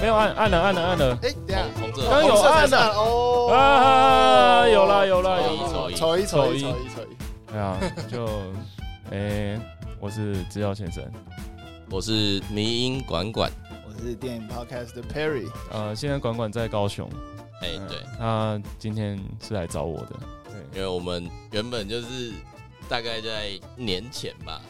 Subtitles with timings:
[0.00, 1.18] 没有按，按了，按了，按了。
[1.22, 1.64] 哎，等下，
[1.96, 3.50] 刚刚有按的哦。
[3.52, 5.92] 啊，有了，有了，有了。
[5.92, 7.52] 瞅一瞅一瞅一瞅一。
[7.52, 7.78] 哎呀，
[8.10, 8.26] 就，
[9.10, 9.58] 哎，
[10.00, 11.04] 我是制药先生，
[11.90, 13.50] 我是迷音管管，
[13.86, 15.48] 我是电影 Podcast 的 Perry。
[15.70, 17.08] 呃，现在管管在高雄。
[17.62, 20.10] 哎，对，他今天是来找我的。
[20.44, 22.32] 对，因为我们原本就是
[22.88, 24.60] 大概在年前吧。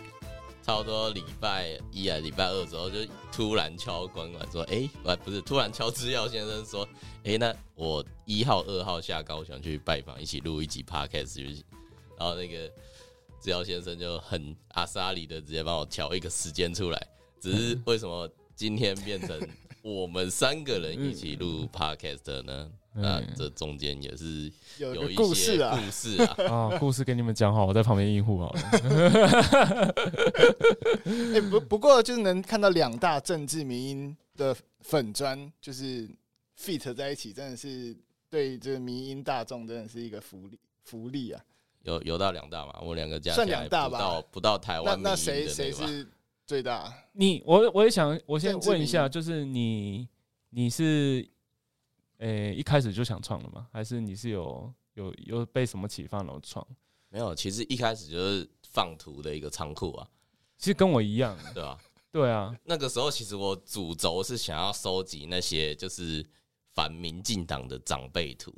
[0.65, 2.97] 差不多礼拜一啊，礼拜二之后就
[3.31, 6.89] 突然敲管管说：“哎、欸，不是，突然敲制药先生说
[7.23, 11.63] ：‘哎、欸，那我一号、二号下高雄去拜访，一起录一集 podcast 就行。’
[12.19, 12.67] 然后那个
[13.43, 17.07] 制药先生就很阿莎里的直接帮我调一个时间出来。
[17.39, 18.27] 只是为什么
[18.57, 19.39] 今天变成
[19.83, 28.61] 我们三个人一起录 podcast 呢？”那这中间也是有一些故事啊，故事啊， 啊，故事给你们讲好，我在旁边应付好了。
[31.34, 36.09] 哎， 不不过就是能看到两大政治民音的粉砖，就是
[36.56, 37.97] fit 在一起，真的是
[38.31, 41.42] 对这个迷音大众真的是一个福利福利啊。
[41.83, 42.78] 有有到两大嘛？
[42.81, 44.97] 我两个加算两大吧，不到不到台湾。
[45.03, 46.06] 那谁谁是
[46.47, 46.95] 最大？
[47.12, 50.09] 你我我也想，我先问一下，就是你
[50.50, 51.28] 你是。
[52.25, 53.69] 诶、欸，一开始就想创了吗？
[53.70, 56.66] 还是你是有有有被什么启发然后创？
[57.11, 60.08] 没有，其实一开始就是放图的一个仓库啊。
[60.56, 61.78] 其实跟我一样，对吧？
[62.11, 66.25] 对啊，那个时候其实我主轴是想要收集那些就是
[66.72, 68.50] 反民进党的长辈图。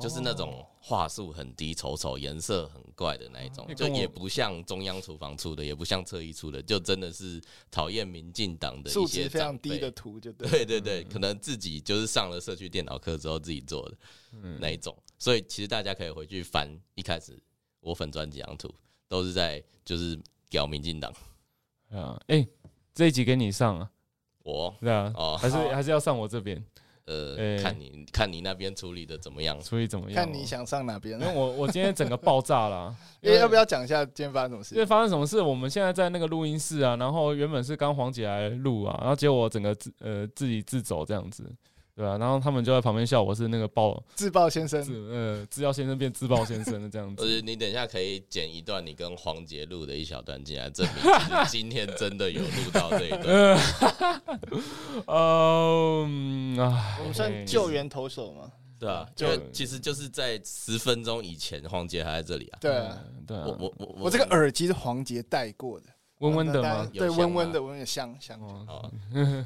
[0.00, 13.96] 就是那种画素很低、丑丑、颜色很怪的那一种，就也不像中央厨房出的，也不像侧翼出的，就真的是讨厌民进党的一些非常低的图，就对，对对对，可能自己就是上了社区电脑课之后自己做的
[14.58, 17.38] 那一种，所以其实大家可以回去翻一开始
[17.80, 18.72] 我粉专几张图，
[19.08, 21.12] 都是在就是屌民进党
[21.90, 22.46] 啊，哎，
[22.94, 23.90] 这一集给你上啊，
[24.42, 24.74] 我？
[24.80, 26.64] 对啊，哦，还是还是要上我这边。
[27.06, 29.60] 呃，看你看你那边处理的怎么样？
[29.62, 30.14] 处理怎么样？
[30.14, 31.18] 看你想上哪边？
[31.20, 32.94] 因为我我今天整个爆炸了。
[33.22, 34.74] 因为要不要讲一下今天发生什么事？
[34.74, 35.40] 因为发生什么事？
[35.40, 41.44] 我们现在在那个录音室啊，然后原本是刚黄姐来录啊，然后结果我整个自呃自己自走这样子。
[41.96, 47.24] 对啊，然后他们就在旁边笑我是那个爆自爆先生，嗯，自药先生变自爆先生的这样子。
[47.24, 51.02] 而且，你等一下可以剪一段你跟黄杰录的一小段进来，证明
[51.48, 53.24] 今天真的有录到这一段。
[55.08, 58.52] 嗯啊，我们算救援投手吗？
[58.78, 62.58] 对啊，就其实就是在十分钟以前，黄杰还在这里啊。
[62.60, 65.86] 对啊，对啊，我我我我这个耳机是黄杰戴过的。
[66.18, 66.86] 温温的吗？
[66.92, 68.38] 对，温温的，温温香香。
[68.40, 68.90] 哦，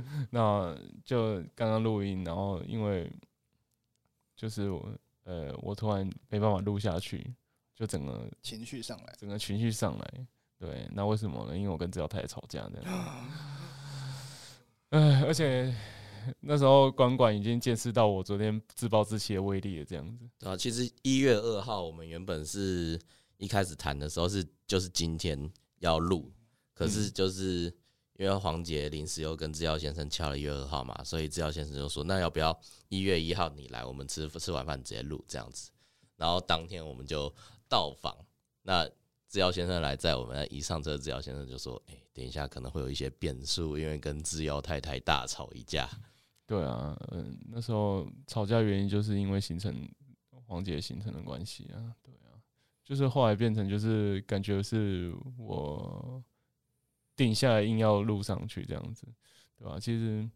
[0.30, 3.10] 那就刚刚录音，然后因为
[4.36, 4.88] 就是我
[5.24, 7.32] 呃，我突然没办法录下去，
[7.74, 10.26] 就整个情绪上来，整个情绪上来。
[10.58, 11.56] 对，那为什么呢？
[11.56, 13.30] 因为我跟制药太太吵架这样。
[14.90, 15.74] 哎，而且
[16.40, 20.48] 那时候管管已经见识到我昨天自暴自弃的威力了，这样子。
[20.48, 23.00] 啊，其实一月二号我们原本是
[23.38, 25.50] 一开始谈的时候是就是今天。
[25.82, 26.30] 要录，
[26.74, 27.74] 可是就是
[28.22, 32.56] 因为黄杰临时又跟制药先生敲了一月二号嘛，所以制药先生就说：“那要不要
[32.88, 35.72] 一月一号你来，我们吃吃完饭直接录这样子。”
[36.16, 37.34] 然后当天我们就
[37.68, 38.16] 到访，
[38.62, 38.88] 那
[39.28, 45.90] 制药先生来，在我们一上车，制药先生就说：“哎，等一下可能会有一些变数，因为跟制药太太大吵一架。”
[46.46, 49.74] 对啊，嗯，那时候吵架原因就是因为行程
[50.46, 51.90] 黄杰行程的关系啊。
[52.00, 52.38] 对啊。
[52.84, 56.22] 就是后来变成就是感觉是我
[57.22, 59.06] 定下来硬要录上去这样子，
[59.58, 59.78] 对吧？
[59.78, 60.28] 其实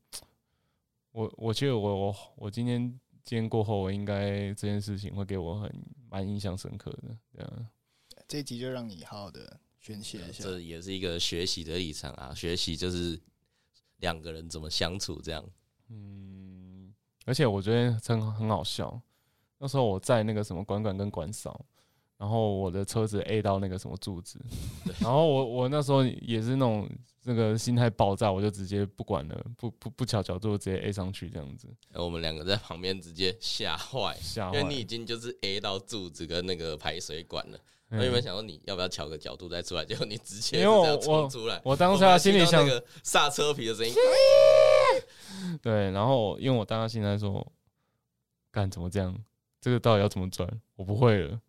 [1.13, 2.81] 我我觉得我我我今天
[3.25, 5.71] 今天过后，我应该这件事情会给我很
[6.09, 7.67] 蛮印象深刻的，对啊。
[8.29, 13.21] 这一集就让你好好的宣泄一下，这也是一个学习的历程啊，学习就是
[13.99, 15.45] 两个人怎么相处这样。
[15.89, 19.01] 嗯，而且我觉得真很好笑，
[19.59, 21.65] 那时候我在那个什么管管跟管嫂。
[22.19, 24.41] 然后我的车子 A 到那个什么柱子，
[25.01, 26.89] 然后我我那时候也是那种
[27.25, 31.69] 那个心态爆炸，我就直接不管了，不不不调角度，直接 A 上去这样子。
[31.93, 37.59] 我们两个在旁边直接吓坏，吓坏，因为你已经就是 A 到柱子跟那个排水管了。
[37.91, 41.61] 我原本想说你要不要调个角度再出来，结果你直接这样冲出来。
[41.65, 43.95] 我，我当下心里想那个刹车皮的声音，
[45.63, 47.47] 对，然后因为我当下心里说，
[48.51, 49.17] 干怎么这样？
[49.61, 50.49] 这个到底要怎么转？
[50.75, 51.41] 我不会了。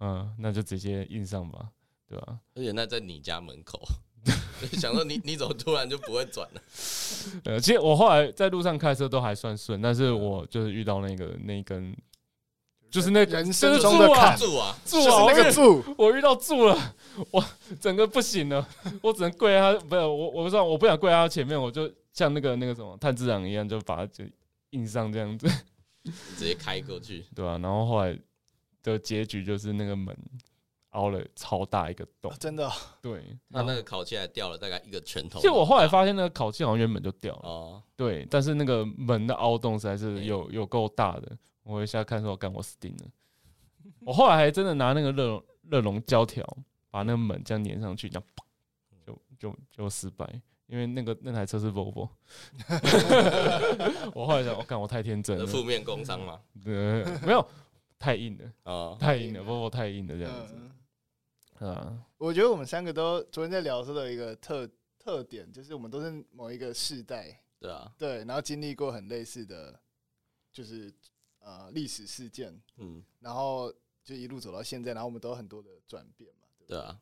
[0.00, 1.68] 嗯，那就直接印上吧，
[2.08, 2.38] 对吧？
[2.54, 3.80] 而且那在你家门口，
[4.74, 6.62] 想说你你怎么突然就不会转了？
[7.44, 11.96] 呃，其实我后来在路上开车都还算顺，但是我就是遇到那个那一根，
[12.90, 16.94] 就是那人生中的坎，柱啊，柱啊，那个柱，我遇到柱了，
[17.30, 17.44] 我
[17.80, 18.66] 整个不行了，
[19.02, 21.90] 我只能跪在他，不是我，我不知道，我不想跪在他前面，我就。
[22.10, 24.24] 像那个那个什么炭治郎一样，就把它就
[24.70, 25.46] 印上这样子，
[26.36, 28.18] 直接开过去， 对啊，然后后来
[28.92, 30.16] 的结局就是那个门
[30.90, 32.72] 凹了超大一个洞，哦、真的、哦。
[33.02, 35.38] 对， 那那个烤漆还掉了大概一个拳头。
[35.38, 37.48] 其实我后来发现，那个烤漆好像原本就掉了。
[37.48, 41.36] 哦，对，但是那个门的凹洞实在是有有够大的。
[41.62, 43.04] 我一下看说，干我死定了。
[44.00, 46.42] 我后来还真的拿那个热熔热熔胶条
[46.90, 48.24] 把那个门这样粘上去，这样
[49.04, 50.26] 就就就失败，
[50.66, 52.08] 因为那个那台车是 Volvo。
[54.14, 55.46] 我后来想，我干我太天真了。
[55.46, 56.40] 负面工伤嘛？
[56.64, 57.46] 对，没有
[57.98, 61.64] 太硬了啊，太硬了，Volvo 太硬了这样子。
[61.64, 64.68] 啊，我觉得我们三个都昨天在聊说的时候有一个特
[64.98, 69.80] 特点，就是我们都是某一个世代，对啊，对，然后经历过很类似的，
[70.52, 70.92] 就是。
[71.40, 73.72] 呃，历史事件，嗯，然后
[74.04, 76.78] 就一路走到现在，然后我们都有很多的转变嘛，对，对？
[76.78, 77.00] 啊，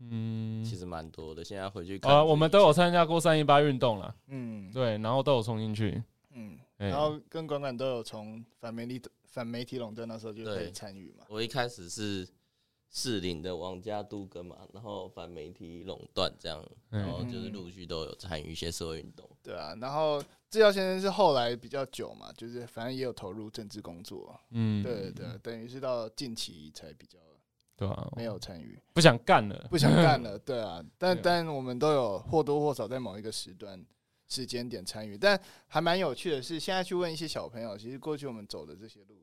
[0.00, 1.42] 嗯，其实蛮多的。
[1.42, 6.02] 现在回去看，啊，我们都有参加过三一八运动了，嗯，对，然后都有冲进去，
[6.32, 9.00] 嗯，然后跟管管都有从反媒体
[9.34, 11.26] 反媒体垄断那时候就可以参与嘛。
[11.28, 12.26] 我一开始是。
[12.96, 19.28] 士林的王家都跟嘛，然后反媒体垄断这样，然后就是陆续都有参与一些社会运动。
[19.42, 24.38] 对啊，然后志耀先生是后来比较久嘛，就是反正也有投入政治工作。
[24.50, 27.18] 嗯，对对，等于是到近期才比较，
[27.76, 30.38] 对啊，没有参与，不想干了，不想干了。
[30.46, 33.84] 对啊，但但我们都有或多或少在某一个时段、
[34.34, 35.16] 时间点参与。
[35.16, 39.14] 但还蛮有趣的是，现在去问一些小朋友，其实过去我们走的这些路，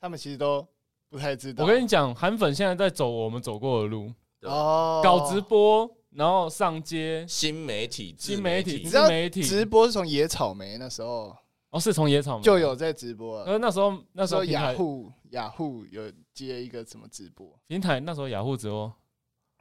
[0.00, 0.66] 他们其实都。
[1.10, 1.64] 不太知道。
[1.64, 4.12] 我跟你讲，韩粉现在在走我们走过的路
[4.42, 11.34] 哦，搞直播，然后上街，新媒体，新媒体，新媒体，直播是从野草莓那时候
[11.70, 13.38] 哦，是从野草莓就有在直播。
[13.44, 18.92] 呃，那时候那时候雅虎雅虎有接一个什么直播平台，那时候雅虎直播，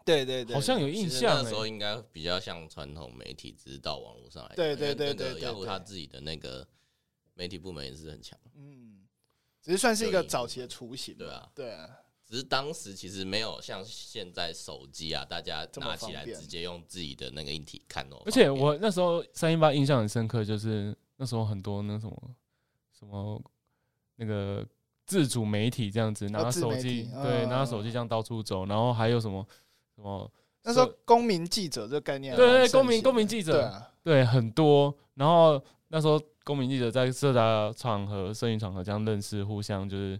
[0.07, 1.43] 对对对，好像有印象。
[1.43, 4.55] 那时候应该比较像传统媒体，只是到网络上来。
[4.55, 6.65] 对对对对，雅虎他自己的那个
[7.33, 8.39] 媒体部门也是很强。
[8.55, 9.05] 嗯。
[9.61, 11.89] 只是算是一个早期的雏形，对啊，对啊。
[12.25, 18.21] 只是当时其实没有像现在手机啊，大家拿起来直接用自己的那个硬体看哦。
[18.25, 22.35] 而且我那时候三一八印象很深刻，就是那时候很多那什么
[22.97, 23.41] 什么
[24.15, 24.65] 那个
[25.05, 29.45] 自主媒体这样子拿手机，对，拿手机这样到处走，然后还有什么
[29.97, 30.31] 什么
[30.63, 34.95] 那时候公民记者这个概念，对对，公民公民记者，对，很多。
[35.15, 36.17] 然后那时候。
[36.47, 40.17] 公民记者在社交场合、摄影场合这样认识，互相就是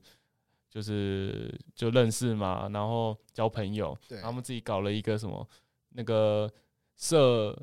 [0.69, 3.97] 就是就认识嘛，然后交朋友。
[4.09, 5.47] 对，他们自己搞了一个什么
[5.91, 6.51] 那个
[6.97, 7.57] 摄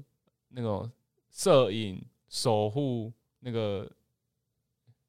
[0.48, 0.90] 那种
[1.30, 3.86] 摄影守护那个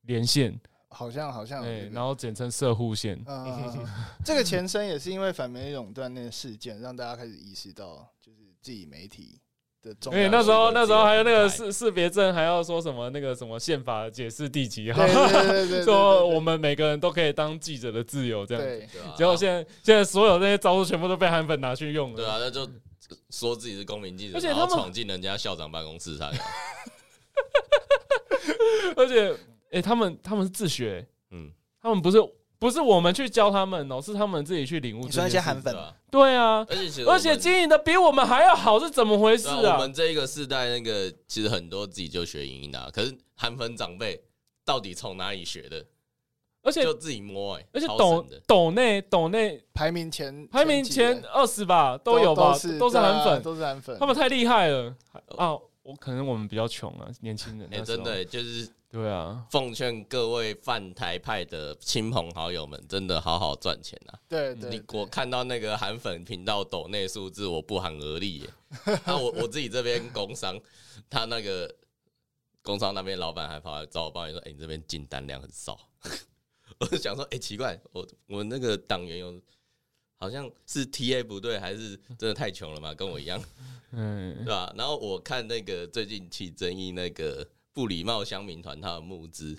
[0.02, 0.60] 连线，
[0.96, 3.22] 好像好像对，然后简称射护线。
[3.28, 3.86] 嗯，
[4.24, 9.42] 这个前身也是因为反美垄断那个事件，让大家开始意识到，就是自己媒体
[9.82, 9.94] 的。
[10.06, 15.06] 因为那时候那时候还有那个识识别证，还要说什么那个什么宪法解释第几号，
[15.84, 18.88] 说我们每个人都可以当记者的自由这样子。
[19.18, 22.16] 结果现在现在所有那些招数全部都被韩粉拿去用了。
[22.16, 22.66] 对啊，那就
[23.30, 26.32] 说自己是公民记者，而且他们闯进人家校长办公室，他。
[28.96, 29.36] 而且，
[29.76, 31.52] 哎，他们他们是自学，嗯，
[31.82, 32.18] 他们不是。
[32.58, 35.06] 不是我们去教他们哦，是他们自己去领悟。
[35.06, 35.76] 你说那些韩粉，
[36.10, 39.74] 对啊，而且而且经营的比我们还要好，是怎么回事啊？
[39.74, 44.20] 我们这一个世代，那个其实很多自己就学影音的，可是韩粉长辈
[44.64, 45.86] 到底从哪里学的？
[46.64, 54.96] 而且就自己摸哎，而且抖抖内抖内排名前排名前二十吧，都有吧，都是韩粉，都是韩粉，他们太厉害了
[55.38, 55.58] 啊！
[55.86, 58.68] 我可能我们比较穷啊，年轻人哎，真的就是。
[58.92, 64.18] 对啊，奉劝各位泛台派的亲朋好友们，真的好好赚钱啊！
[64.30, 68.50] 对，对，你我看到那个韩粉频道抖内数字，我不寒而栗耶。
[69.06, 70.58] 那我我自己这边工商，
[71.10, 71.70] 他那个
[72.62, 75.78] 工商那边老板还跑来找我抱怨说：“哎、欸，你这边进单量很少。
[76.80, 79.38] ”我就想说：“哎、欸，奇怪，我我那个党员有
[80.18, 82.94] 好像是 TA 不对，还是真的太穷了嘛？
[82.94, 83.42] 跟我一样，
[83.92, 87.48] 嗯，对吧？”然后我看那个最近起争议那个。
[87.76, 89.54] 不礼貌乡民团他的募资，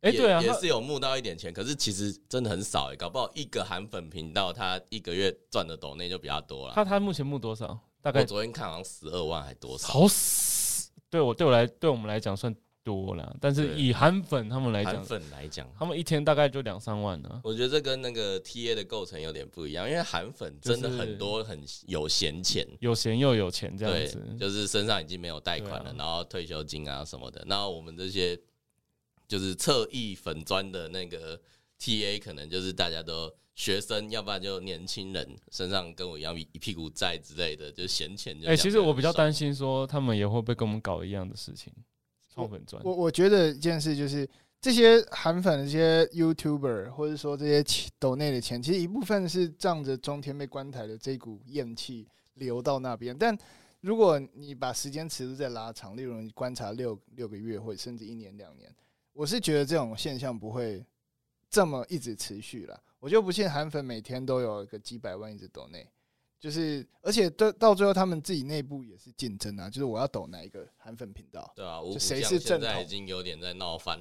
[0.00, 6.72] 哎，对啊，也是有募到一点钱，可是其实真的很少哎，搞不好一个韩粉频道他一个月赚的抖内就比较多了。
[6.74, 7.78] 他他目前募多少？
[8.00, 9.88] 大概我昨天看好像十二万还多少？
[9.92, 17.40] 好死，对我对我来对我们来讲算多了，但是以韩粉他们来讲，韩粉来讲，他们一天大概就两三万呢。
[17.44, 27.44] 我觉得这跟那个 TA 的构成有点不一样，因为韩粉真的很多很有闲钱，有闲又有钱这样子，就是身上已经没有贷款了，然后退休金啊什么的。
[27.46, 28.38] 那我们这些
[29.28, 31.38] 就是侧翼粉砖的那个
[31.78, 38.34] TA，可能就是大家都学生，要不然就年轻人身上跟我一样一屁股债之类的，就闲钱。
[38.46, 41.70] 哎，其实我比较担心说他们也会不会跟我们搞一样的事情。
[42.32, 42.82] 创粉专。
[42.84, 44.28] 我我觉得一件事就是，
[44.60, 53.16] 这些韩粉的、这些 YouTuber，或者说这些抖内的钱，其实一部分是仗着中天被关台的这股怨气流到那边。
[53.16, 53.36] 但
[53.80, 58.70] 如果你把时间尺度再拉长，例如你观察六六个月，或者甚至一年两年，
[59.12, 60.84] 我是觉得这种现象不会
[61.48, 62.78] 这么一直持续了。
[62.98, 65.88] 我就不信韩粉每天都有个几百万一直抖内。
[66.40, 69.68] 就是，而且到到最后，他们自己内部也是竞争啊。
[69.68, 71.52] 就是我要抖哪一个韩粉频道？
[71.54, 74.00] 对啊，谁是正在已经有点在闹翻。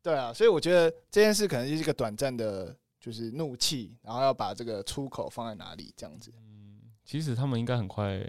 [0.00, 6.32] 对啊，所以我觉得这件事可能就是一个短暂的，就是怒气，然后要把这个出口放在哪里这样子。
[6.36, 8.24] 嗯，其实他们应该很快，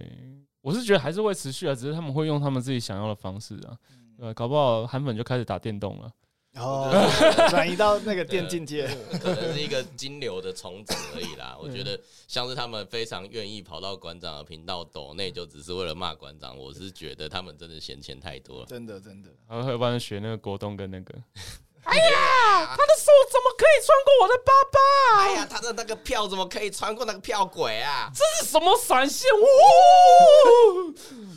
[0.62, 3.77] 我是觉得还是会持续啊，只是他们会用他们自己想要的方式啊。
[4.17, 6.12] 呃，搞不好韩粉就开始打电动了。
[6.58, 6.92] 哦，
[7.50, 8.88] 转移到那个电竞界，
[9.22, 11.56] 可能是一个金流的重组而已啦。
[11.62, 16.58] 我觉得像是他们非常愿意跑到馆长的频道抖内，就只是为了骂馆长。
[16.58, 19.30] 我是觉得他们真的嫌钱太多了，真的真的。
[19.48, 21.14] 然后会帮人学那个国栋跟那个。
[21.88, 25.24] 哎呀，他的手怎么可以穿过我的爸爸？
[25.24, 28.12] 哎呀，他的那个票怎么可以穿过那个票轨啊？
[28.13, 29.29] 这是什么闪现？
[29.34, 30.94] 呜！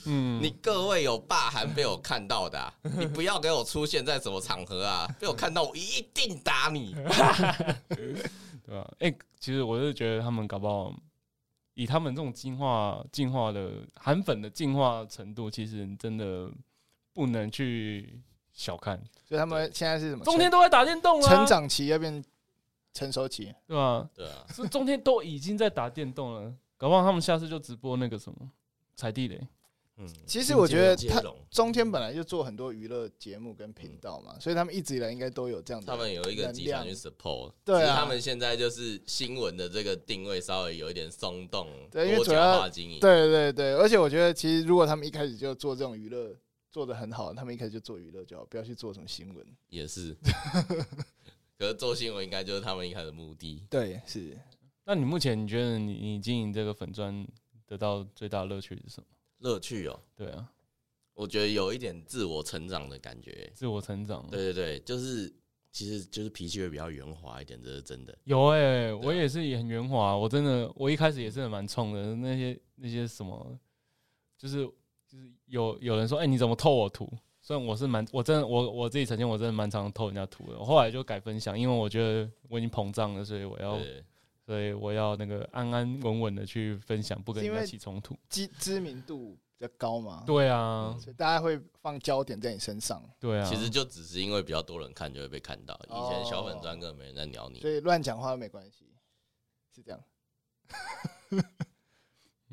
[0.06, 5.08] 嗯，你各位有霸韩被我看到的、啊，你不要给我出现在什么场合啊！
[5.20, 6.94] 被我看到，我一定打你。
[8.66, 8.90] 对吧？
[8.98, 10.92] 哎、欸，其实我是觉得他们搞不好，
[11.74, 16.50] 以他们这种进化、进化的韩粉的进化程度，其实真的
[17.12, 18.20] 不能去。
[18.52, 20.24] 小看，所以他们现在是什么？
[20.24, 22.22] 中天都在打电动了，成长期要变
[22.92, 24.08] 成熟期，对吧？
[24.14, 28.50] 对啊，是中天都已经在打电动了，搞不好他们下次就直播那个什么
[28.96, 29.40] 踩地雷。
[29.96, 35.86] 嗯，其实我觉得他中天本来就做很多娱乐节目跟频道嘛，所以他们一直以来应该都有这样的。
[35.86, 46.34] 他们有一个集团去 support，对啊，他们现在就是新闻的这个定位稍微有一点松动，对，因为主要经营，对对对，而且我觉得其实如果他们一开始就做这种娱乐。
[46.70, 49.44] 做的很好，他们一开始就做娱乐就好，不要去做什么新闻。
[49.68, 50.16] 也是，
[51.58, 53.66] 可是做新闻应该就是他们一开始的目的。
[53.68, 54.38] 对，是。
[54.84, 57.26] 那你目前你觉得你你经营这个粉砖
[57.66, 59.06] 得到最大乐趣是什么？
[59.38, 60.52] 乐趣哦，对啊，
[61.14, 63.50] 我觉得有一点自我成长的感觉。
[63.54, 65.32] 自我成长，对对对，就是
[65.72, 68.16] 其实就是脾气会比较圆滑一点，这是真的。
[68.24, 73.58] 有哎、欸，我也是也很圆滑，我真的我一开始也是蛮冲的，那些那些什么
[74.38, 74.70] 就是。
[75.10, 77.10] 就是有有人说，哎、欸，你怎么偷我图？
[77.42, 80.58] 虽然我是蛮，我真的，我我自己曾经我真的蛮常偷人家图的。
[80.58, 83.78] 我后来就改分享，因为我觉得我已经膨胀了，所以我要，
[84.46, 88.16] 所以我要那个安安稳稳的去分享，不跟人家起冲突。
[88.28, 90.22] 知知名度比较高嘛？
[90.26, 93.02] 对啊，所以大家会放焦点在你身上。
[93.18, 95.74] 对啊，其实就只是因为比较多人看，就会被看到。
[95.88, 98.86] 以前小粉专根本没人在鸟你，所以乱讲话都没关系，
[99.74, 100.00] 是这样。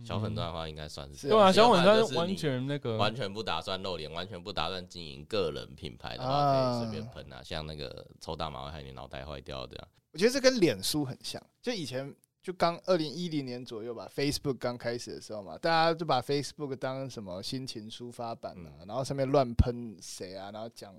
[0.03, 1.51] 小粉钻的话，应该算是对啊。
[1.51, 7.41] 小粉专完全那个，完全不打算露脸，完全不打算经营个人品牌的话，可以随便喷啊。
[7.43, 9.87] 像那个抽大麻害你脑袋坏掉这样。
[10.11, 12.13] 我觉得这跟脸书很像，就以前
[12.43, 20.93] 就刚二零一零年左右吧，Facebook 刚开始的时候嘛，大家就把 Facebook 当什么心情抒发版啊，然后上面乱喷谁啊，然后讲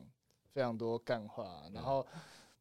[0.53, 2.05] 非常多干话，然后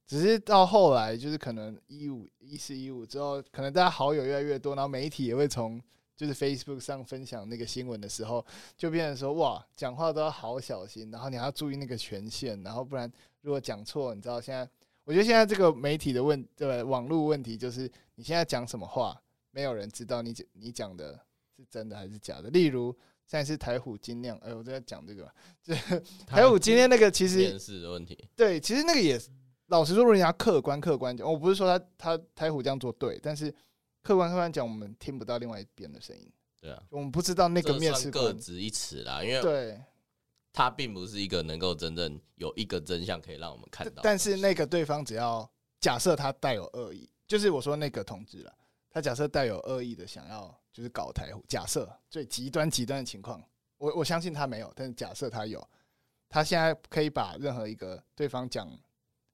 [0.06, 5.82] 只是到后来就是可能一五一四一五之后，可能大家好友越来越多，然后媒体也会从。
[6.18, 8.44] 就是 Facebook 上分享那个新闻的时候，
[8.76, 13.10] 就变成说哇，讲话都要好小心，然后你还要注意那个权限，然后不然
[13.42, 14.68] 如果讲错，你知道现在，
[15.04, 19.16] 我觉得现在这个媒体的问，对网络问题就是你现在讲什么话，
[19.52, 21.14] 没有人知道你讲你讲的
[21.56, 22.50] 是真的还是假的。
[22.50, 22.92] 例如
[23.28, 25.32] 现在是台虎精酿，哎，我在讲这个，
[25.62, 25.76] 就
[26.26, 29.30] 台虎今天那个其实电视的问题，对，其实那个也是
[29.68, 33.54] 老实说，如果人家客观客观讲，我不是说他他台虎这样做对，但是。
[34.08, 36.32] 客观客观讲，我们听不到另外一边的声音。
[36.62, 39.84] 对啊，我们不知道那个面试各执一词啦，因为对，
[40.54, 44.02] 他并不是一个能够真正有一个真相可以让我们看到。
[44.02, 45.50] 但是那个对方只要
[45.82, 48.58] 假设他带有恶意，就是我说那个同志了，
[48.90, 53.44] 他假设带有恶意的想要就是搞台虎，假设最极端极端的情况，
[53.78, 55.62] 我我相信他没有，但是假设他有，
[56.30, 58.72] 他现在可以把任何一个对方讲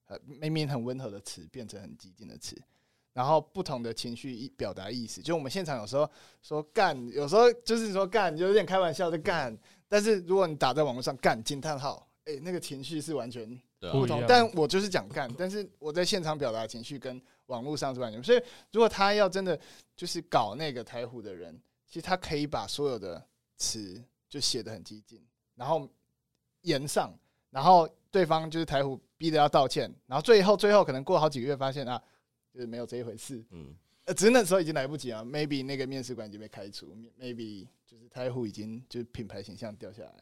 [0.07, 2.59] 呃明明很温和的词变成很激进的词。
[3.13, 6.09] 然后不同的情绪意表达意思，就我们现场有时候
[6.41, 9.55] 说干，有时候就是说干，就有点开玩笑的干。
[9.87, 13.47] 但是如果你打在网络上干惊叹号，哎，那个情绪是完全
[13.91, 14.23] 不同。
[14.27, 18.23] 但我就是讲干，但是我在现场表达情绪跟网络上是完全。
[18.23, 18.41] 所以
[18.71, 19.59] 如果他要真的
[19.95, 21.55] 就是搞那个台虎的人，
[21.85, 23.23] 其实他可以把所有的
[23.57, 25.87] 词就写得很激进，然后
[26.61, 27.13] 言上，
[27.51, 32.01] 然后对方就是台虎逼着要道歉，然后最后最后可能过好几个月发现啊。
[32.53, 33.73] 就是没有这一回事，嗯，
[34.05, 40.13] 呃，只是那时候已经来不及了，maybe 那个面试官已经被开除，maybe 就是台虎已经就是品牌形象掉下来，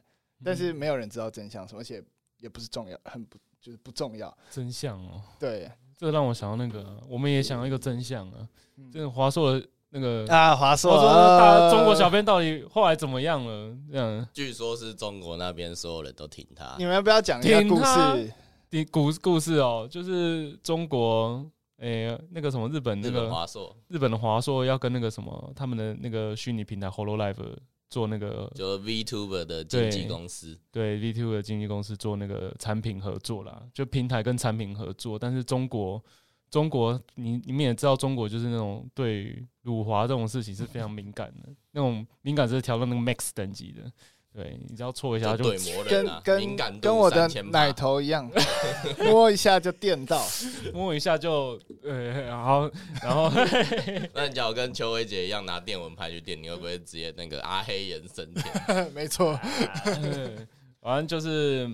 [0.41, 2.01] 但是没有人知道真相什么，而且
[2.39, 4.33] 也不是重要，很不就是不重要。
[4.49, 8.47] 真相哦，对，这让我想到那个，我们也想要一个真相啊，
[8.93, 13.77] 就是华硕的那个啊，华硕，大中国小编到底后来怎么样了？
[13.91, 16.75] 这样，据说是中国那边所有人都挺他。
[16.77, 18.33] 你们要不要讲一下故事？
[18.69, 21.45] 的故故事哦，就是中国。
[21.81, 27.57] 诶、欸，那个什么日本那个华硕，日本的华硕要跟那个什么他们的那个虚拟平台 Hololive
[27.89, 35.17] 做那个，就 VTuber 的经纪公司，对，对 VTuber 的经纪公司做那个产品合作啦，就平台跟产品合作。
[35.17, 36.01] 但是中国，
[36.51, 43.91] 中国你你们也知道，中国就是那种对辱华这种事情是非常敏感的，那种敏感是调到那个 Max 等级的。
[44.33, 45.43] 对，你只要搓一下就
[45.89, 48.29] 跟跟跟我的奶头一样，
[48.99, 50.25] 摸一下就电到，
[50.73, 52.71] 摸一下就呃，然后
[53.03, 53.29] 然后，
[54.15, 58.91] 那你叫我跟邱薇姐一样拿电蚊拍去电，你会不会直接那个阿黑眼升天？
[58.93, 59.37] 没错，
[60.81, 61.69] 反正就是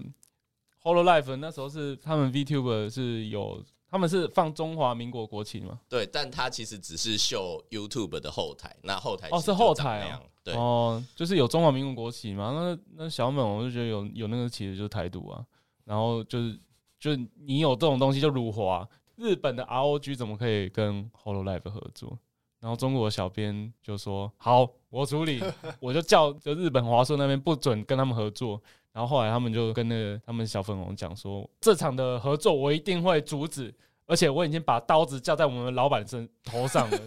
[0.82, 3.64] Hololive 那时候是他们 VTuber 是有。
[3.90, 5.80] 他们是放中华民国国旗吗？
[5.88, 12.52] 对，但他其实只是秀 YouTube 的后台，那后台哦是后台啊，对哦，就是有中华民国国旗嘛。
[12.54, 15.46] 那那小美我就觉得有有那个旗子就是台独啊，
[15.86, 16.60] 然后就是
[17.00, 22.18] 就是你有这种东西就辱华，日本的 ROG 怎么可以跟 Hololive 合作？
[22.60, 25.42] 然后中国小编就说好，我处理，
[25.80, 28.62] 我就叫就日本华硕那边不准跟他们合作。
[28.98, 33.72] 然后后来他们就跟那个他们小粉红讲说，这场的合作我一定会阻止，
[34.08, 37.00] 而且我已经把刀子架在我们老板身头上了。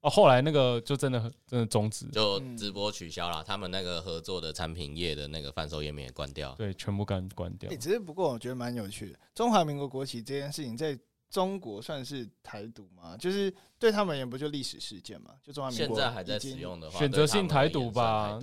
[0.00, 7.70] 哦，后来那个就真的真的终止，就直播取消了，他们那个合作的产品页的那个贩售页面也关掉，对，全部关关掉。
[7.76, 10.98] 只是不过我觉得蛮有趣的，中华民国国旗这件事情在
[11.28, 13.14] 中国算是台独吗？
[13.18, 15.32] 就是对他们也不就历史事件嘛？
[15.42, 18.40] 就中华民国现在还在使用的话，选择性台独吧。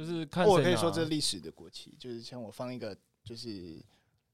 [0.00, 3.78] 就是看，我可以说这历史的国旗，就是像我放一个，就是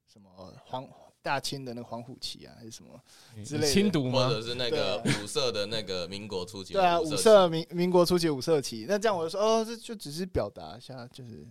[0.06, 0.30] 什么
[0.64, 0.88] 黄
[1.20, 3.02] 大清的那个黄虎旗啊，还是什么
[3.44, 8.86] 之类的，清独或者是那个五色的那个民国初期，对啊，五色民民国初期五色旗。
[8.88, 11.44] 那这样我就说，哦，这就只是表达一下，就是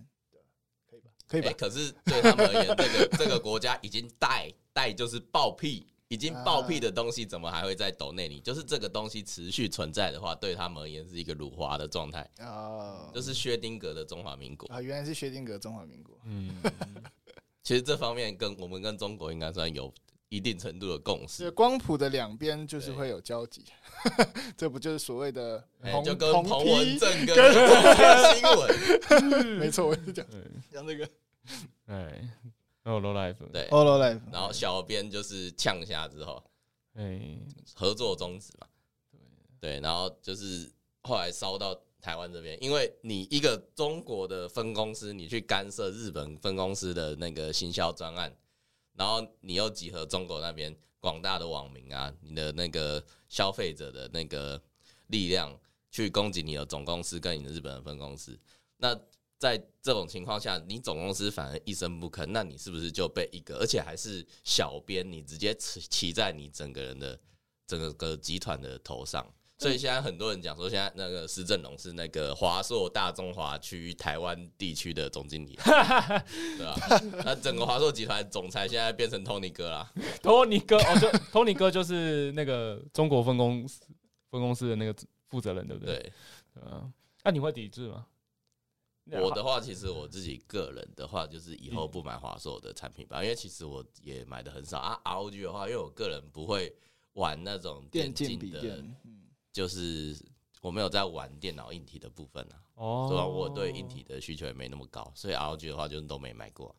[0.88, 1.10] 可以吧？
[1.28, 1.52] 可以吧？
[1.58, 5.86] 可是对他们而言，这个这个国家已经带带就是暴屁。
[6.08, 8.40] 已经爆屁的东西，怎么还会在抖内里？
[8.40, 12.28] 就是这个东西持续存在的话，对他们而言是一个辱华的状态。
[12.40, 16.16] 哦，就是薛丁格的中华民国啊，原来是薛丁格中华民国。
[16.24, 16.54] 嗯，
[17.64, 19.92] 其实这方面跟我们跟中国应该算有
[20.28, 21.50] 一定程度的共识。
[21.50, 23.64] 光谱的两边就是会有交集，
[24.56, 25.66] 这不就是所谓的
[26.04, 27.34] 就跟彭文正跟
[28.32, 29.46] 新闻？
[29.58, 30.24] 没错，我是讲
[30.72, 31.08] 讲这个，
[31.86, 32.28] 哎。
[32.86, 34.20] Hololive 对，Hololive。
[34.30, 36.40] 然后小编就是呛下之后，
[36.94, 37.20] 哎，
[37.74, 38.68] 合作终止嘛，
[39.58, 40.70] 对，然后就是
[41.02, 48.32] 后来烧到台湾这边，因为你一个中国的分公司，你去干涉日本分公司的那个行销专案，
[48.94, 54.62] 然后你又集合中国那边广大的网民啊，你的那个消费者的那个
[55.08, 55.58] 力量
[55.90, 58.38] 去攻击你的总公司跟你的日本的分公司，
[58.76, 58.96] 那。
[59.38, 67.18] 在这种情况下，你总公司反而一声不吭，那你是不是就被一个，而且还是小编，你直接骑骑在你整个人的
[67.66, 69.26] 整个个集团的头上？
[69.58, 76.76] 所以现在很多人讲说，现在那个施正荣是那个华硕大中华区台湾地区的总经理， 对吧？
[77.24, 79.90] 那整个华硕集团总裁现在变成 Tony 哥了，
[80.22, 83.80] Tony 哥哦，就 Tony 哥就是那个中国分公司
[84.30, 84.94] 分公司的那个
[85.30, 85.94] 负责人，对不对？
[85.96, 86.12] 对，
[86.56, 86.92] 嗯，
[87.24, 88.06] 那你会抵制吗？
[89.22, 95.00] 我的话，其实我自己个人的话，就是以后不买华硕的产品吧，因为其实我也买的很少啊。
[95.04, 96.74] ROG 的话，因为我个人不会
[97.12, 98.84] 玩那种电竞的，
[99.52, 100.16] 就是
[100.60, 102.58] 我没有在玩电脑硬体的部分啊。
[102.74, 106.74] 哦，所以我对硬体的需求也没那么高，所以 ROG 的话就都没买过。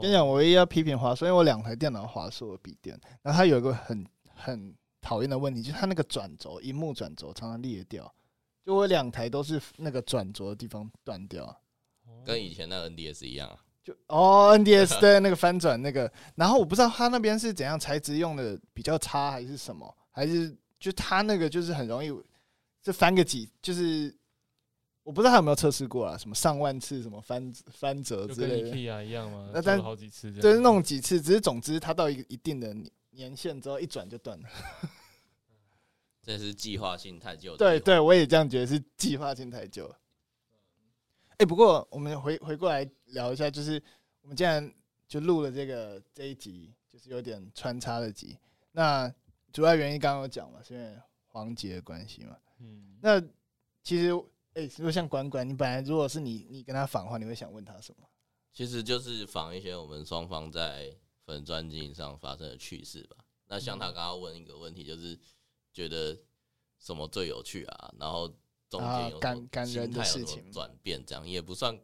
[0.00, 8.10] 跟你讲，我唯一要批评华硕，因为我两台电脑华硕的笔电，然后它有一个很很讨厌的问题，就是它那个转轴，荧幕转轴常常裂掉。
[8.64, 11.60] 就我两台都是那个转轴的地方断掉，
[12.24, 13.58] 跟以前那个 NDS 一样啊。
[13.82, 22.08] 就哦，NDS 的那个翻转那个，然后我不知道他那边是怎样材质用的比较差还是什么，还是就他那个就是很容易
[22.80, 24.16] 就翻个几，就是
[25.02, 29.50] 我不知道他有没有测试过啊，什么上万次什么翻翻折之类的，跟 IKEA 一样吗？
[29.52, 32.72] 那但好几次，就是弄几次，只是总之它到一个一定的
[33.10, 34.48] 年限之后一转就断了。
[36.22, 37.56] 这是计划性太久。
[37.56, 39.92] 对对，我也这样觉得，是计划性太旧。
[41.38, 43.82] 哎，不过我们回回过来聊一下，就是
[44.20, 44.72] 我们既然
[45.08, 48.38] 就录了这个这一集，就是有点穿插的集。
[48.70, 49.12] 那
[49.52, 52.36] 主要原因刚刚有讲嘛，是因为黄杰的关系嘛。
[52.60, 52.96] 嗯。
[53.02, 53.20] 那
[53.82, 54.12] 其实，
[54.54, 58.06] 哎，如果像管管，你本来如果是你，你跟他访的话，你会想问他什么？
[58.52, 63.16] 其实就是访一些我们双方在粉专经营上发生的趣事吧。
[63.48, 65.18] 那像他刚刚问一个问题，就是
[65.72, 66.18] 觉得
[66.78, 67.94] 什么最有趣啊？
[67.98, 68.28] 然后
[68.68, 71.78] 中间有感感人的事情转变，这样也不算，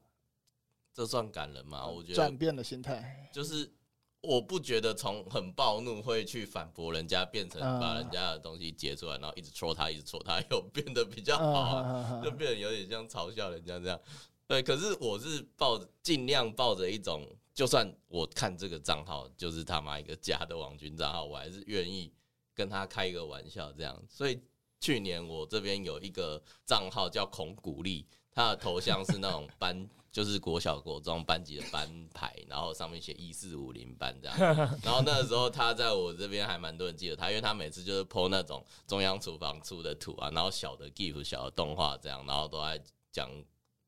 [0.93, 1.87] 这算感人吗？
[1.87, 3.73] 我觉得转变的心态就是。
[4.21, 13.99] 我不觉得从很暴怒会去反驳人家，变成把人家的东西截出来，然后一直戳他，一直戳他，又变得比较好啊，就变得有点像嘲笑人家这样。
[14.49, 17.25] 对，可是我是抱尽量抱着一种，
[17.55, 22.13] 就算我看这个账号就是他妈一个假的网军账号，我还是愿意
[22.59, 24.03] 跟他开一个玩笑这样。
[24.09, 24.43] 所以
[24.81, 29.89] 去年我这边有一个账号叫孔古力，他的头像是那种班。
[30.11, 34.37] 就是国小国中班级的班牌，然后上面写一四五零班这样。
[34.83, 43.31] 然后那个时候他在我这边还蛮多人记得他，因为他每次就是 po 那种中央厨房出的图啊，然后小的 GIF、小的动画这样，然后都在讲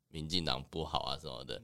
[0.09, 1.61] 民进党不好啊什么的。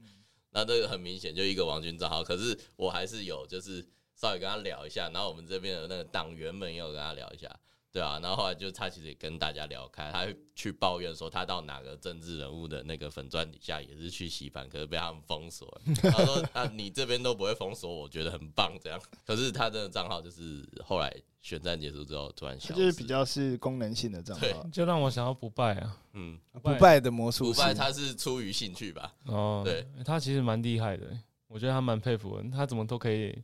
[0.49, 7.49] 那这个很明显就一个王军账号，可是我还是有就是稍微跟他聊一下，然后我们这边的那个党员们也有跟他聊一下。
[7.89, 15.81] 对啊，然后后来就他其实也跟大家聊开，他去抱怨说他到哪个政治人物的那个粉专底下也是去洗盘，可是被他们封锁。
[16.03, 26.99] 他说：“啊，你这边都不会封锁，我觉得很棒。”这样，可是他这个账号就是后来选战结束之后突然消失，就是比较是功能性的账号，就让我想要不败啊，嗯，不败。
[26.99, 29.11] 的魔术，不败他是出于兴趣吧？
[29.25, 33.35] 哦，对，他其实蛮厉害的，我觉得他蛮佩服的，他怎么都可以，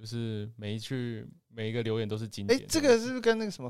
[0.00, 1.28] 就是每一句。
[1.52, 2.56] 每一个留言都是经典。
[2.56, 3.68] 哎，这个是不是跟那个什么，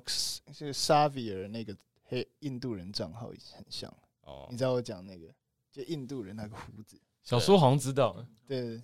[0.52, 3.90] 这个 Xavier 那个黑印度人账号很像？
[4.20, 5.32] 哦，你知道我讲那个，
[5.72, 7.00] 就印度人那个胡子。
[7.22, 8.22] 小说好像知道。
[8.46, 8.82] 对，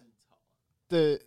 [0.88, 1.20] 对。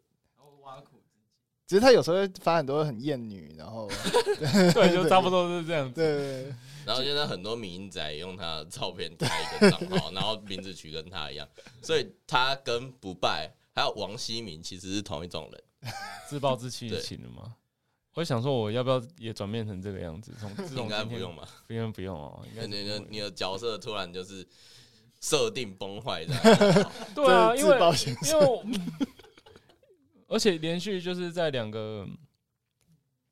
[1.67, 3.87] 只是他有时候会发很多很厌女，然后
[4.73, 5.93] 对，就差不多是这样。
[5.93, 6.45] 对。
[6.87, 11.47] 然后现在很多迷因仔用他的照片开一个账号，然后名字取跟他一样，
[11.83, 15.63] 所以他跟不败还有王希明其实是同一种人。
[16.27, 17.55] 自暴自弃型的吗？
[18.15, 20.33] 我想说，我要不要也转变成这个样子？
[20.39, 20.49] 从
[20.83, 21.47] 应该不用吧？
[21.67, 22.43] 不用不用哦。
[22.53, 24.45] 你的你的角色突然就是
[25.21, 26.91] 设定崩坏这样。
[27.15, 27.77] 对啊，因为
[28.27, 28.79] 因为
[30.27, 32.07] 而且连续就是在两个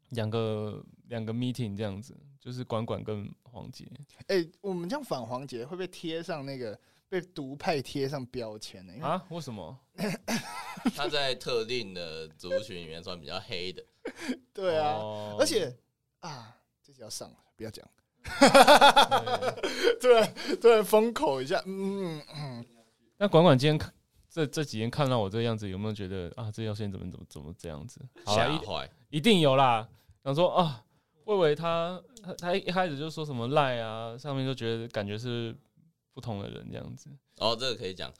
[0.09, 3.85] 两个两个 meeting 这样子，就是管管跟黄杰。
[4.27, 6.79] 哎，我们这样反黄杰会不会贴上那个？
[7.09, 8.93] 被独派贴上标签呢？
[9.05, 9.25] 啊？
[9.29, 9.77] 为什么？
[10.95, 13.83] 他在特定的族群里面算比较黑的。
[14.53, 14.99] 对啊，
[15.39, 15.75] 而且
[16.19, 17.87] 啊，这集要上了，不要讲。
[20.01, 22.65] 突然突然封口一下，嗯嗯。
[23.17, 23.93] 那管管今天看
[24.29, 28.01] 这这几天看到我这个样子，有没有觉得啊，这条线怎么怎么怎么这样子？
[28.25, 28.89] 吓坏！
[29.09, 29.87] 一定有啦。
[30.25, 30.83] 想说啊，
[31.23, 35.55] 魏伟他他他一开始就说什么赖啊，上面就觉得感觉是。
[36.17, 38.11] 不同的人这样子，哦，这个可以讲，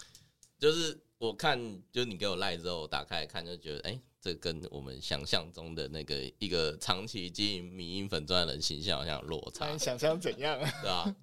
[0.59, 1.59] 就是我看，
[1.91, 9.67] 就是你给我赖之后，我打开来看，就觉得，哎、欸，这跟我们想象中的那个一个长期经营迷因粉钻的人形象好像有落差。
[9.71, 10.59] 你 想象怎样？
[10.83, 11.15] 对啊？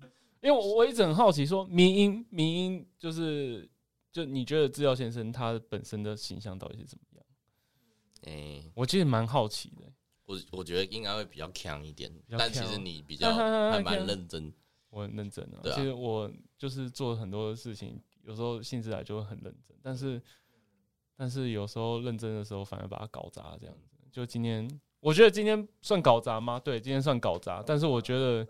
[0.42, 3.70] 因为我我一直很好奇，说迷因迷因就是，
[4.10, 7.24] 就你觉得制药先生他本身的形象到底是怎么样？
[8.22, 9.84] 哎、欸，我其实蛮好奇的。
[10.26, 14.52] 我我觉得应该会比较强一点，但其实你比较还蛮认真。
[14.94, 20.22] 我很认真啊，其实我就是做很多事情，有时候兴致来就会很认真，但是
[21.16, 23.96] 但是有时候认真的时候反而把它搞砸，这样子。
[24.12, 26.60] 就今天，我觉得今天算搞砸吗？
[26.60, 28.46] 对，今天算搞砸，但是我觉得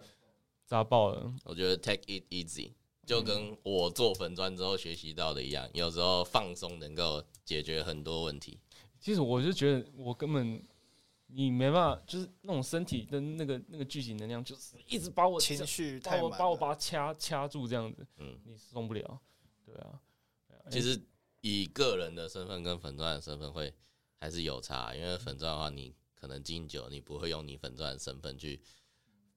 [0.67, 1.35] 砸爆了。
[1.45, 2.73] 我觉得 take it easy，
[3.07, 8.59] 就跟我做粉砖之后学习到的一样，有时候放松能够解决很多问题。
[9.01, 10.63] 其实我就觉得我根本。
[11.27, 19.21] 你没办法，就是那种身体的那个那个聚集能量，就是一直把我情绪太满，把我把它掐掐住这样子，嗯，你松不了，
[19.65, 20.01] 对啊。
[20.71, 21.01] 其实
[21.41, 23.75] 以个人的身份跟粉钻的身份会
[24.21, 28.63] 还是有差，因为粉钻的话，你可能敬酒，你不会用你粉钻的身份去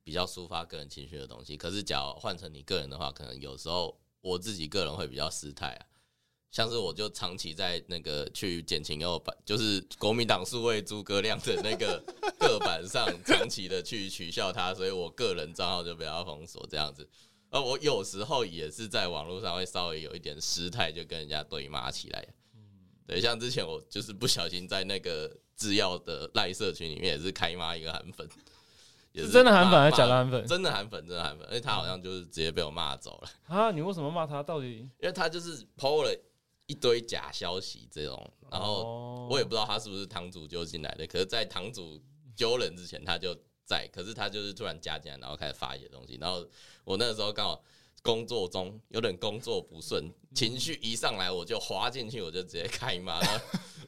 [0.04, 1.58] 比较抒发个人情绪的东西。
[1.58, 5.86] 可是，假如换成你个人的话，可能有时候我自己个人会比较失态啊。
[6.50, 12.02] 像是我就长期在那个去减情右版，就是国民党数位诸葛亮的那个
[12.40, 17.08] 个版上，长期的去取笑他，所以我个人账号就被他封锁这样子。
[17.50, 22.26] 而我有时候也是在网络上会稍微有一点失态，就跟人家对骂起来。
[23.06, 28.28] 对，像之前我就是不小心在那个制药的赖社群里面也是开骂一个韩粉，
[29.14, 30.46] 也是真的韩粉还是假的韩粉？
[30.46, 33.30] 真的韩粉，真的韩粉，因为他好像就是直接被我骂走了。
[33.48, 34.44] 啊，你为什么骂他？
[34.44, 34.80] 到底？
[35.00, 36.14] 因为他就是 PO 了。
[36.68, 42.00] 一堆假消息这种，然后我也不知道他是不是堂主揪进来的，可是，在堂主
[42.36, 46.46] 揪人之前他就在，可是他就是突然加进来，然后开始发一些东西，然后
[46.84, 47.62] 我那个时候刚好
[48.04, 53.20] 工作中有点工作不顺，情绪一上来我就滑进去，我就直接开骂。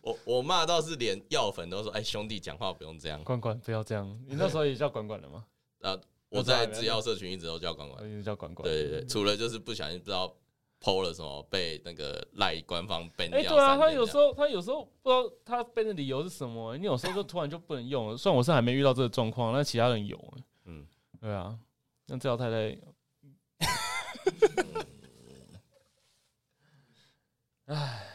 [0.02, 4.08] 我 我骂到是连药粉都说：“哎，兄弟，讲话不用这样。”管管不要这样。
[4.28, 5.46] 你那时候也叫管管的吗？
[5.82, 8.64] 啊，我在制药社群一直都叫管管，一直叫管管。
[8.68, 10.34] 对对对，除了就是不小心不知道
[10.82, 13.40] PO 了什么，被那个赖官方 ban 掉。
[13.40, 18.18] 哎，对啊，他有时候他有时候不知道他 ban 的理由是什么，你有时候就突然就不能用了。
[18.18, 20.18] 虽然我是还没遇到这个状况，但其他人有。
[20.66, 20.86] 嗯，
[21.20, 21.58] 对啊，
[22.08, 22.78] 那这老太太，
[27.66, 28.06] 哎。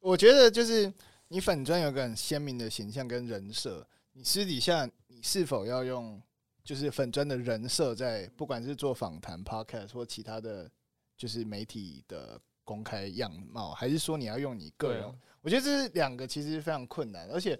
[0.00, 0.92] 我觉得就是
[1.28, 6.20] 你粉砖有个很鲜明的形象跟人设，你私底下你是否要用
[6.62, 10.70] 就是粉砖的人设，在不管是做访谈、podcast 或其他的
[11.16, 15.20] 就是媒体的公开样貌，还是说你要用你个人？
[15.40, 17.58] 我觉得这是两个其实非常困难，而且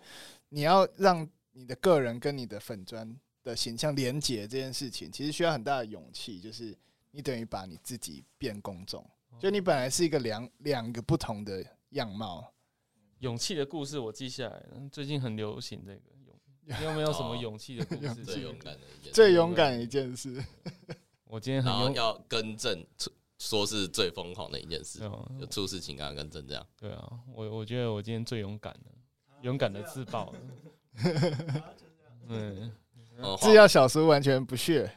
[0.48, 6.76] 你要让你的个人跟你的粉砖的形象连结这件事情，其实需要很大的勇气，就是
[7.10, 9.04] 你等于把你自己变公众，
[9.38, 11.64] 就你本来是一个两两个不同的。
[11.94, 12.52] 样貌，
[13.20, 14.88] 勇气的故事我记下来了。
[14.90, 16.00] 最近很流行这个，
[16.76, 18.14] 你有没有什么勇气的故事？
[18.26, 20.44] 最勇敢的一件，最勇敢的一件事。
[21.26, 22.84] 我今天很勇要更正，
[23.44, 25.00] 说是最疯狂的一件事，
[25.38, 26.66] 就出事情刚刚更正这样。
[26.80, 28.90] 对啊，我我觉得我今天最勇敢的，
[29.42, 30.38] 勇敢的自爆了。
[32.28, 32.72] 嗯，
[33.40, 34.90] 制药小叔完全不屑。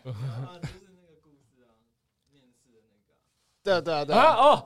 [3.62, 4.66] 对啊对啊对啊哦，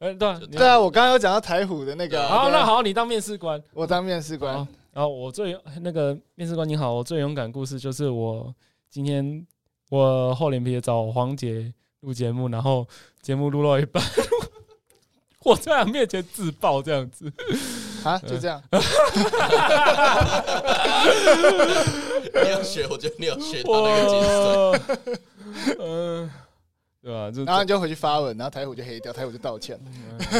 [0.00, 2.26] 嗯对对啊，我刚刚有讲到台虎的那个。
[2.26, 4.56] 好，那好，你当面试官，我当面试官。
[4.92, 8.52] 然后我最那个面试官你好，我最勇敢的故事就是我
[8.88, 9.46] 今天
[9.88, 12.84] 我厚脸皮的找黄杰录节目，然后
[13.22, 14.02] 节目录到一半，
[15.44, 17.32] 我在他面前自爆这样子
[18.04, 18.62] 啊，就这样。
[22.32, 25.78] 你要学，我觉得你要学到那个精神。
[25.80, 26.30] 嗯。
[27.02, 27.30] 对吧？
[27.46, 29.80] 然后你就回去发文，然后台虎就黑掉，台虎就道歉。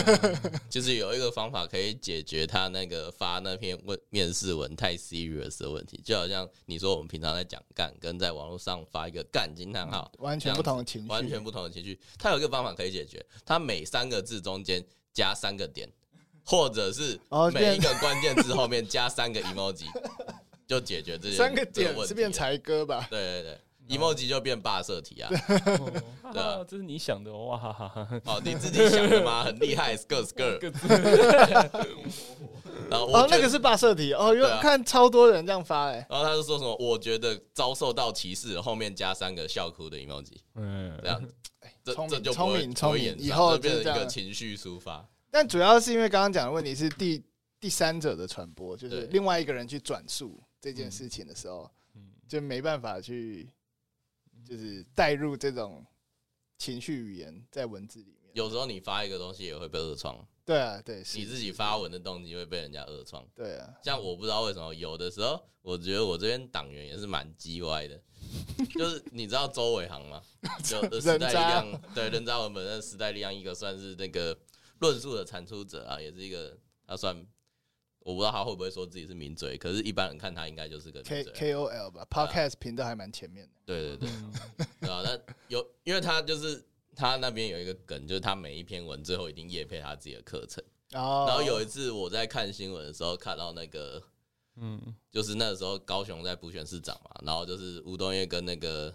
[0.68, 11.99] 就是有一个方法可以解决他那个发那篇问面试文太 serious 的问题，就好像你说我们平常在讲干，跟在网络上发一个干惊叹号，完全不同的情绪，完全不同的情绪。
[12.18, 15.88] 他有一个方法可以解决，他每三个字中间加三个点，
[16.44, 17.18] 或者是
[17.55, 19.87] 每一个关键字后面加三个 emoji，
[20.66, 23.07] 就解决这些三个点是变才哥吧？
[23.09, 23.59] 对对对。
[23.90, 25.29] Emoji 就变霸色体啊，
[26.33, 28.20] 对啊，这是你想的哇哈哈！
[28.24, 29.42] 哦，你自己想的吗？
[29.44, 30.61] 很厉害， skirt skirt。
[32.88, 36.07] 然后哦，那个是霸色体哦，因为看超多人这样发哎。
[36.09, 36.74] 然后他就说什么？
[36.79, 41.22] 我觉得遭受到歧视，后面加三个笑哭的 emoji，嗯，这样，
[41.85, 45.05] 这这就聪明聪明，以后变成一个情绪抒发。
[45.33, 47.22] 但主要是因为刚刚讲的问题是第
[47.59, 51.70] 第三者的传播，就是另外一个人去转述这件事情的时候，
[52.29, 53.48] 就没办法去。
[54.51, 55.87] 就是带入这种
[56.59, 58.33] 情绪语言在文字里面。
[58.33, 60.27] 有时候你发一个东西也会被恶创。
[60.45, 63.25] 对啊，对，你自己发文的动机会被人家恶创。
[63.33, 68.03] 对啊，像我不知道为什么，有的时候我觉得我这边党员也是蛮叽歪的。
[68.77, 70.21] 就是你知道周伟航吗？
[70.65, 74.37] 就 时代力量，对，人渣文本的时代力量一个算是那个
[74.81, 77.25] 论述的产出者啊，也是一个他算。
[78.01, 83.53] 我不知道他会不会说自己是名嘴，可是一般人看他应该就是个 K K O L 吧，Podcast 频道还蛮前面的。
[83.67, 84.09] 对对对，
[84.81, 86.65] 对啊，那有，因为他就是
[86.97, 90.65] 他那边有一个梗，就是他每一篇文最后一定夜配他自己的课程。
[90.91, 94.03] 然后有一次我在看新闻的时候看到那个，
[94.57, 98.93] 嗯，就是那个时候高雄在补选市长嘛，然后就是吴东岳跟那个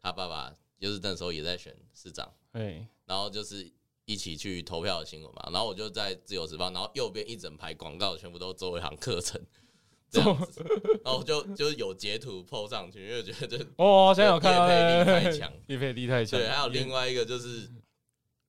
[0.00, 2.32] 他爸爸，就是那时候也在选市长。
[2.52, 3.70] 对，然后就是。
[4.06, 9.40] 一起去投票的新闻嘛，然后我就在自由时报，然后右边一整排广告全部都周伟航课程
[10.10, 10.62] 这样子，
[11.02, 16.38] 然后就就是有截图 po 上去，因为觉得哦，现在有看到业配力太强， 业配力太强。
[16.38, 17.68] 对，还有另外一个就是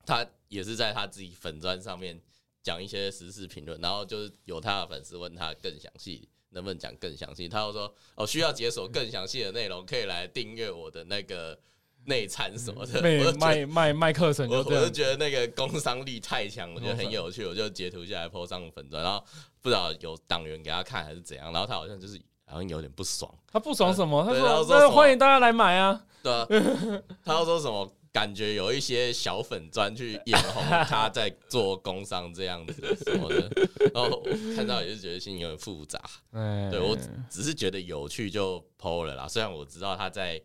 [0.05, 2.21] 他也是在他自己粉砖上面
[2.61, 11.57] 讲一些时事评论，然后就是有他的粉丝问他更详细，能不能讲更详细，他就说哦，需要解锁更详细的内容，可以来订阅我的那个。
[12.05, 13.01] 内参什么的，
[13.39, 19.23] 卖卖卖课程，我我就觉得那个工商力太强，我觉得很有趣，我就截图下来 po 上粉砖，然后
[19.61, 24.23] 不知道有党员给他看还是怎样，然后他好像就是好像有点不爽，他不爽什么？
[24.23, 26.47] 他说欢迎大家来买啊，对啊，
[27.25, 27.91] 他要说什么？
[28.13, 33.51] 感觉有一些小粉砖去眼红他在做工商这样子什么的，
[33.93, 35.99] 然后我看到也是觉得心情有点复杂，
[36.31, 36.97] 对，我
[37.29, 40.41] 只是觉得有趣就 po 了啦，虽然我知道他在。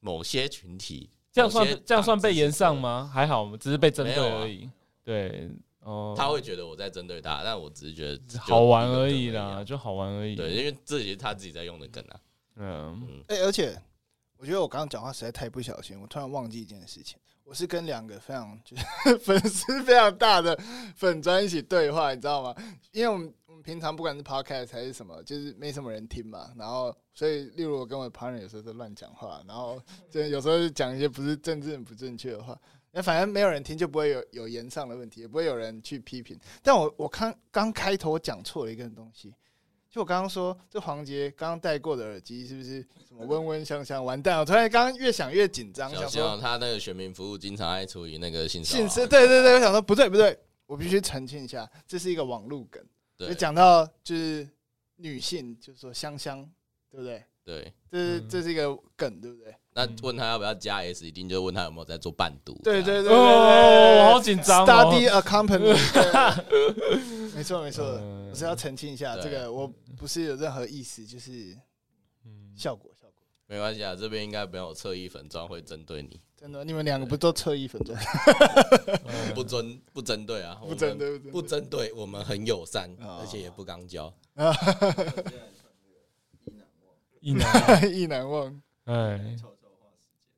[0.00, 3.10] 某些群体这样算这样算被延上吗？
[3.14, 4.68] 还好，我们只是被针对而已。
[5.04, 5.48] 对，
[5.80, 10.34] 哦，他会觉得我在针对他，但我只是觉得好玩而已啦，就好玩而已。
[10.34, 12.20] 对，因为这也是他自己在用的梗啊。
[12.56, 13.80] 嗯，哎，而且
[14.36, 17.16] 我觉得我刚刚讲话实在太不小心，我突然忘记一件事情。
[17.42, 20.56] 我是跟两个非常就是 粉丝非常大的
[20.94, 22.54] 粉专一起对话，你知道吗？
[22.92, 23.32] 因为我们
[23.62, 26.50] 平常不管是 podcast 还是什么，就是没什么人听嘛。
[26.56, 32.58] 然后所以，例如我跟我的 partner 有时候都乱讲话，然后就有时候就讲一些不是政治不正确的话。
[32.92, 36.36] 那反正没有人听，就不会有有言上的问题，也不会有人去批评。
[36.60, 39.32] 但我我看刚开头讲错了一个东西，
[39.88, 44.04] 就我刚刚说这黄杰刚刚戴过的耳机是不是什么温温香香？
[44.04, 44.40] 完蛋了！
[44.40, 52.84] 我突然刚刚越想越紧张，想说他那个选民服务经常爱处于那个性性事，对对对，我想说不对不对，我必须澄清一下，这是一个网路梗。
[53.28, 54.48] 就讲到就是
[54.96, 56.48] 女性，就是说香香，
[56.90, 57.24] 对不对？
[57.42, 59.54] 对，这是这是一个梗，对不对？
[59.72, 62.52] 那问他要不要加 S，一定就问他有没有在做伴读。
[62.62, 64.66] 对对对，哦，好紧张。
[64.66, 65.74] Study accompany。
[67.34, 71.56] 没错没错，我是要澄清一下，这个我不是有任何意思，就是
[72.54, 73.22] 效果效果。
[73.46, 76.20] 没关系啊，这边应该没有侧翼粉装会针对你。
[76.40, 77.94] 真的，你们两个不都测一分钟？
[79.34, 84.12] 不针不针对啊，不针对不针对，我们很友善，而且也不刚交。
[87.20, 89.36] 意难意难忘，哎，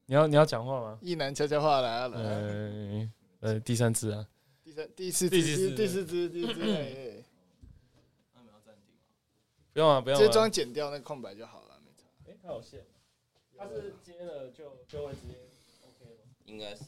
[0.06, 0.98] 你要你要讲话吗？
[1.00, 4.26] 意难悄悄话来了，呃呃，第三次啊，
[4.64, 7.22] 第三第四第四第四支第四支， 哎，
[8.34, 8.92] 那没有暂停
[9.72, 12.08] 不用啊不用，直接装剪掉那个空白就好了，没错。
[12.26, 12.84] 哎，它有线，
[13.56, 15.34] 它是接了就就会直接
[16.52, 16.84] 应该是。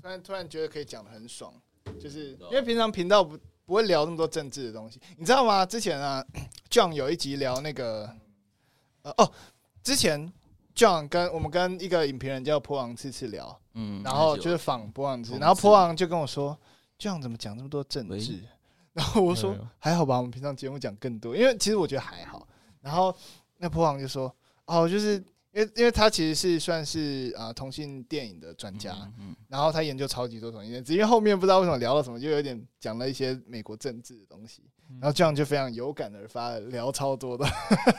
[0.00, 1.52] 突然突然觉得可以讲的很爽，
[2.00, 3.38] 就是因为平常频道不。
[3.66, 5.66] 不会聊那么多政治的东西，你知道吗？
[5.66, 6.24] 之前啊，
[6.70, 8.08] John 有一集聊那个，
[9.02, 9.32] 呃哦，
[9.82, 10.32] 之前
[10.72, 16.56] John 跟我们跟一个影评人叫波昂次次聊，嗯，然后就是仿波昂次，然后波昂就跟我说
[16.96, 18.38] ，John 怎么讲那么多政治？
[18.92, 22.46] 然后我说还好吧，我们平常节目讲更多，因为其实我觉得还好。
[22.82, 23.12] 然后
[23.56, 24.32] 那波昂就说，
[24.66, 25.20] 哦，就是。
[25.56, 34.60] 因为因为他其实是算是啊同性电影的专家，嗯然后他研究超级多同性恋，只因为后面不知道为什么聊了什么，就有点讲了一些美国政治的东西，
[35.00, 37.46] 然后这样就非常有感而发，聊超多的，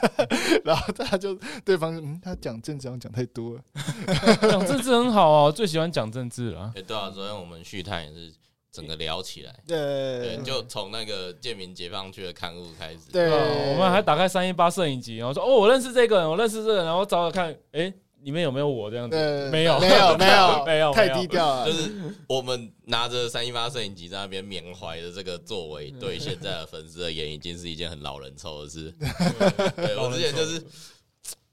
[0.63, 1.33] 然后他就
[1.65, 3.61] 对方嗯，他讲政治好像讲太多了，
[4.47, 6.71] 讲政治很好哦，最喜欢讲政治了。
[6.75, 8.31] 对啊，昨天我们续探也是。
[8.77, 12.99] 整个聊起来，对，就从那个建民解放区的刊物开始。
[13.11, 19.17] 对，我们还打开三一八摄影集，然后说：“哦，我认识这个人，我认识这个人。”然后找找看，哎，里面有没有我这样子？
[19.51, 21.65] 没有，没有， 没有，没有，太低调了。
[21.73, 21.91] 就是
[22.27, 28.93] 我们拿着三一八摄影集在那边缅怀的这个作为，对现在的粉丝而言，已经是一件很老人臭的事。
[29.75, 30.63] 对，我之前就是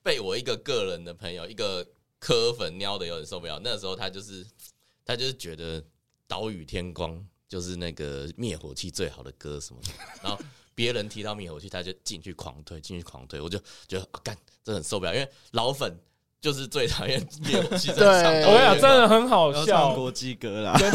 [0.03, 1.83] 被我一个个人的朋友，一个
[2.19, 3.59] 柯粉撩的有点受不了。
[3.65, 4.45] 那时候他就是
[5.07, 5.83] 他就是觉得。
[6.35, 9.89] 岛屿天光就是那个灭火器最好的歌什么的，
[10.21, 10.37] 然后
[10.75, 15.97] 别人提到灭火器，他就进去狂推，进去狂推，我就觉得干，这、哦、很受不了，因为老粉
[16.41, 17.93] 就是最讨厌灭火器。
[17.93, 18.05] 对，
[18.47, 20.73] 我跟你讲，真的很好笑，国际歌啦。
[20.73, 20.93] 我跟你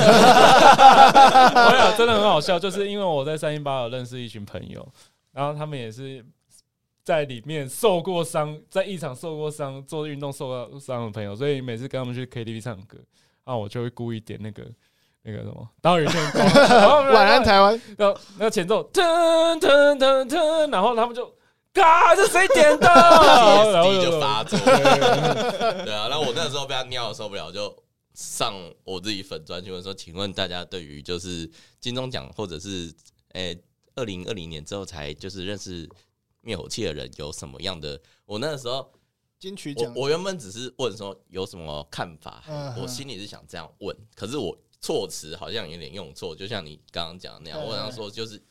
[1.78, 4.86] 讲，真的很好笑，就是因为我在三一八有认识一群朋友，
[5.32, 6.26] 然后他们也是
[7.02, 12.98] 在里面受过伤，在一场受过伤做运动受过伤的朋友，所以每次跟他们去 KTV 唱歌，
[13.46, 14.70] 啊我就会故意点那个。
[15.22, 16.46] 那个什么，岛屿天光，
[17.14, 21.30] 晚安台湾，然后那个前奏，噔噔噔噔，然后他们就，
[21.74, 22.88] 嘎，这谁点的？
[23.74, 24.58] 然后就发作。
[25.84, 27.76] 对啊，然后我那时候被他尿受不了，就
[28.14, 28.54] 上
[28.86, 31.50] 我自己粉专去问说，请问大家对于就是
[31.82, 32.92] 金钟奖或者是
[33.34, 33.62] 诶
[33.96, 35.88] 二零二零年之后才就是认识
[36.40, 38.00] 灭火器的人有什么样的？
[38.26, 38.90] 我那个时候
[39.38, 42.42] 金曲奖，我原本只是问说有什么看法，
[42.82, 44.58] 我心里是想这样问，可是我。
[44.82, 47.60] 措辞好像有点用错，就像你刚刚讲的那样。
[47.64, 48.42] 我想说，就是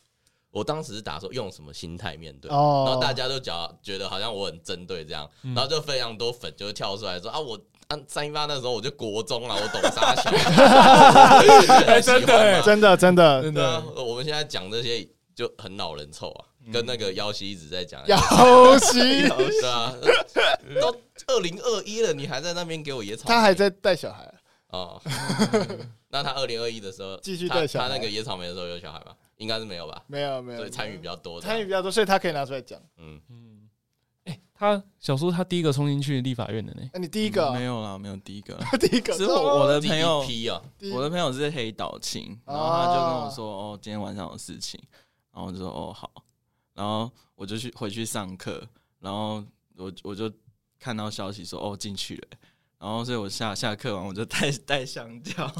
[0.50, 10.30] 我当时是打说用什么心态面对，然后大家都讲觉得好像我很针对这样，然后就非常多粉就跳出来说啊，我啊三一八那时候我就国中了，我懂啥小，
[12.00, 13.42] 真的真的真的。
[13.42, 13.82] 真的。
[13.96, 18.18] 我们现在讲这些就很老人臭啊，跟那个妖西一直在讲妖
[18.78, 18.98] 西，
[19.28, 19.94] 对啊，
[20.80, 20.94] 都
[21.28, 24.34] 二零二一了，你还在那边给我野草，他还在带小孩。
[24.68, 25.00] 哦。
[26.10, 27.88] 那他二零二一的时候，继续带小孩。
[27.88, 29.14] 他那个野草莓的时候有小孩吗？
[29.36, 30.02] 应该是没有吧。
[30.06, 32.80] 没有没有，所以参与比较多，参与比较多，所以他可以拿出来讲。
[32.96, 33.68] 嗯嗯。
[34.24, 36.82] 哎，他小叔他第一个冲进去立法院的呢？
[36.92, 37.98] 那你第一个没有啦？
[37.98, 40.62] 没有第一个， 第一个是我的朋友批啊。
[40.92, 44.80] 我的朋友是黑岛青，然后他就跟我说：“哦，今天晚上有事情。”
[45.32, 46.10] 然后我就说：“哦好。”
[46.74, 48.66] 然后我就去回去上课，
[49.00, 49.44] 然后
[49.76, 50.32] 我我就
[50.78, 52.28] 看到消息说：“哦进去了。”
[52.80, 55.50] 然后所以我下下课完我就带带香蕉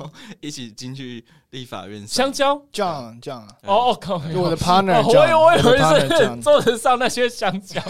[0.41, 2.09] 一起进去立法院上。
[2.09, 7.81] 香蕉，John John，哦哦靠，我的 partner，我以为我以为是桌子上那些香蕉。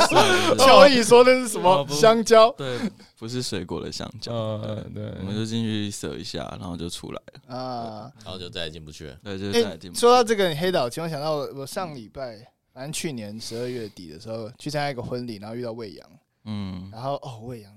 [0.56, 2.50] 乔伊说的是什么香蕉？
[2.52, 2.78] 对，
[3.18, 4.32] 不是水果的香蕉。
[4.32, 7.54] 嗯，对，我们就进去射一下，然后就出来了。
[7.54, 9.16] 啊，然后就再也进不去了。
[9.22, 10.00] 对，就再也进不去。
[10.00, 16.08] 说到这个黑岛，请我想到我我上礼拜，反正去年十二月底的时候去参加一个婚礼，然后遇到魏阳，
[16.46, 17.70] 嗯，然后哦魏阳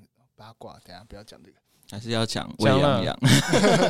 [0.43, 1.57] 八卦，等下不要讲这个。
[1.91, 3.17] 还是要讲魏洋洋，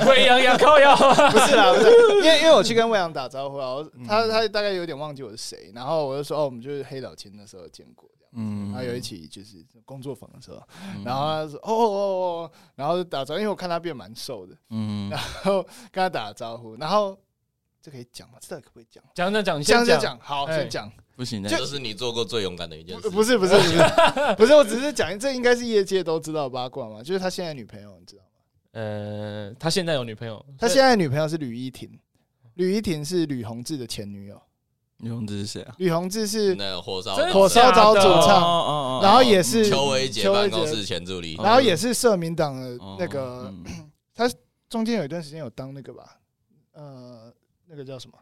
[0.08, 10.62] 魏洋洋靠腰，不是啦，不是，因为因为我去跟魏洋打招呼啊，他他大概有点忘记我是谁，然后我就说哦，我们就是黑老前的时候见过这样，嗯，然后有一起就是工作坊的时候，
[11.06, 11.98] 然后他说哦哦
[12.44, 17.18] 哦，然后就打招呼，因为我看他变蛮瘦的，嗯， 然后跟他打招呼，然后
[17.82, 18.38] 这可以讲吗？
[18.42, 19.02] 这可不可以讲？
[19.16, 20.92] 讲讲讲，先讲，好，先讲。
[21.16, 23.10] 不行，这是你做过最勇敢的一件事。
[23.10, 23.78] 不是不是不是
[24.38, 28.30] 不是，我只是讲，这应该是业界都知道八卦嘛，就是他现在女朋友，你知道吗？
[28.72, 31.88] 呃，他现在有女朋友，他现在的女朋友是吕依婷，
[32.56, 34.42] 吕依婷是吕宏志的前女友。
[34.98, 35.76] 吕宏志是谁啊？
[35.80, 43.54] 吕宏志是那个火烧火烧岛主唱，然后也是邱维杰办公室前助理，然后也是社民党的那个，
[44.16, 44.30] 他
[44.70, 46.20] 中间有一段时间有当那个吧，
[46.72, 47.34] 呃，
[47.68, 48.18] 那个叫什么？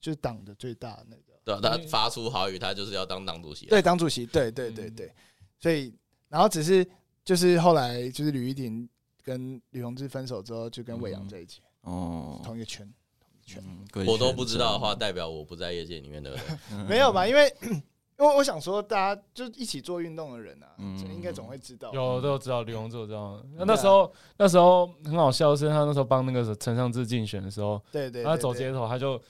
[0.00, 1.22] 就是党的最大那个。
[1.56, 3.66] 对，他发出豪语，他就是要当党主席。
[3.66, 5.10] 对，党主席，对对对对。
[5.58, 5.92] 所以，
[6.28, 6.86] 然后只是
[7.24, 8.88] 就是后来就是吕玉婷
[9.24, 11.60] 跟吕宏志分手之后，就跟魏阳在一起。
[11.82, 12.88] 哦，同一个圈，
[13.18, 14.06] 同一个圈。
[14.06, 16.36] 我都不知道的话，代表我不在业界里面的。
[16.88, 17.26] 没有吧？
[17.26, 20.68] 因为因为我想说，大家就一起做运动的人啊，
[21.12, 21.92] 应该总会知道。
[21.92, 23.42] 有都知道李宏志，我知道。
[23.56, 29.20] 那那时候那时候很好笑是，他那时候帮那个陈尚志竞选的时候，对对，他走街头他就。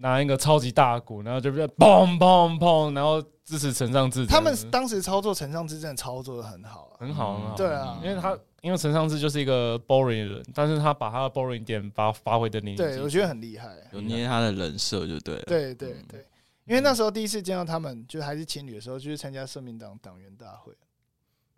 [0.00, 4.26] 拿一个超级大鼓，然后就比较砰砰砰，然后支持陈尚志。
[4.26, 7.54] 他们当时操作陈尚志真的操作的很好，很好，很好。
[7.54, 12.94] 对啊，因为他因为陈尚志就是一个 boring 的人，但是他把他的 boring 点发发挥的淋漓尽致。
[12.96, 15.42] 对，我觉得很厉害，有捏他的人设就对了。
[15.42, 16.24] 对对对，
[16.64, 20.72] 因为那时候第一次见到他们，就还是情侣的时候，就是参加社民党党员大会，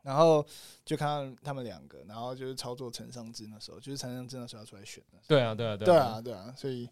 [0.02, 0.44] 然后
[0.84, 5.18] 就看到他们两个，然后就是操作陈尚志那时候，就是陈尚志那时候要出来选的。
[5.28, 6.88] 对啊，对啊，对啊，对啊，所以。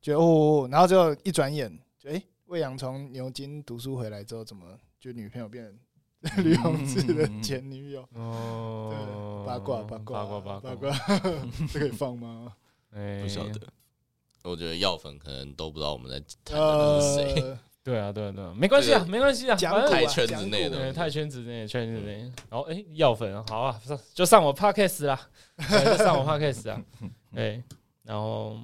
[0.00, 4.64] 就哦，然后就一转眼，就哎，魏阳从牛津读书回来之后，怎么
[4.98, 5.74] 就女朋友变成
[6.44, 8.06] 吕弘志的前女友？
[8.14, 10.90] 哦，八卦八卦八卦八卦，
[11.72, 12.52] 这可以放吗？
[12.92, 13.60] 哎，不晓得。
[14.42, 17.56] 我觉得药粉可能都不知道我们在谈的是谁。
[17.82, 22.20] 对啊，对啊，对啊，没关系啊，没关系啊，反正太圈子内的，太圈子内，圈子内。
[22.48, 23.80] 然后哎，药粉好啊，
[24.14, 25.28] 就上我 podcast 啦，
[25.58, 26.82] 就上我 podcast 啊，
[27.34, 27.62] 对，
[28.02, 28.58] 然后。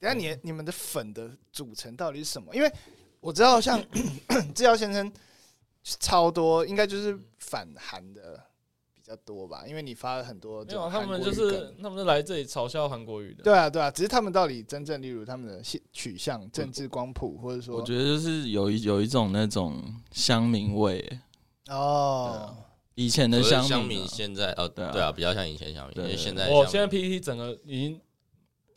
[0.00, 2.54] 等下你你们的粉的组成到底是什么？
[2.54, 2.72] 因为
[3.20, 3.82] 我知道像
[4.54, 5.12] 制药先生
[5.82, 8.40] 超多，应该就是反韩的
[8.94, 9.64] 比较多吧？
[9.66, 13.42] 因为你发了很多，没有他们就是他们是来这里嘲笑韩国语的。
[13.42, 15.60] 对啊，对啊，只是他们到底真正例如他们的
[15.92, 19.82] 取向、政治光谱，或者说，我觉得就是有一有一种那种
[20.12, 21.18] 乡民味
[21.68, 22.56] 哦。
[22.94, 28.00] 以前的乡民，现在哦，对啊，比较像以前乡民，因为现在我现在 PPT 整个已经。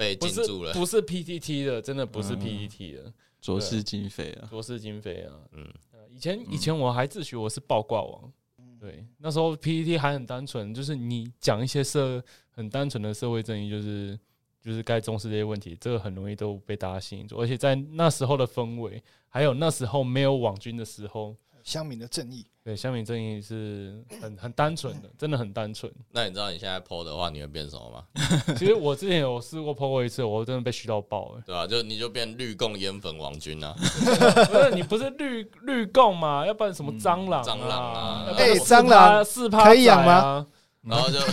[0.02, 5.72] 被禁住了，不是 PTT 的，真的不是 PTT 的，卓氏经费啊，卓氏经费啊，嗯，
[6.10, 8.34] 以前以前我还自诩我是爆挂王，
[8.80, 14.20] 对，那时候 PTT 还很单纯，就是你讲一些社很单纯的社会正义，就是
[14.60, 21.36] 就是该重视这些问题，这个很容易都被大家吸引住，而且在那时候的氛围，还有那时候没有网军的时候。
[21.64, 25.92] 乡民的正义，对，乡民正义是很很单纯的，真的很单纯。
[26.12, 28.04] 那你知道你现在 PO 的话，你会变什么吗？
[28.58, 31.44] 其实我之前有试过 PO 过一次，我真的被嘘到爆了。
[31.46, 33.76] 对啊，就你就变绿共烟粉王军啊！
[33.80, 36.46] 不是你不是绿绿共嘛？
[36.46, 37.44] 要不然什么蟑螂？
[37.44, 38.26] 蟑螂啊！
[38.38, 40.48] 哎，蟑螂四趴可以养吗？
[40.84, 41.20] 然后就，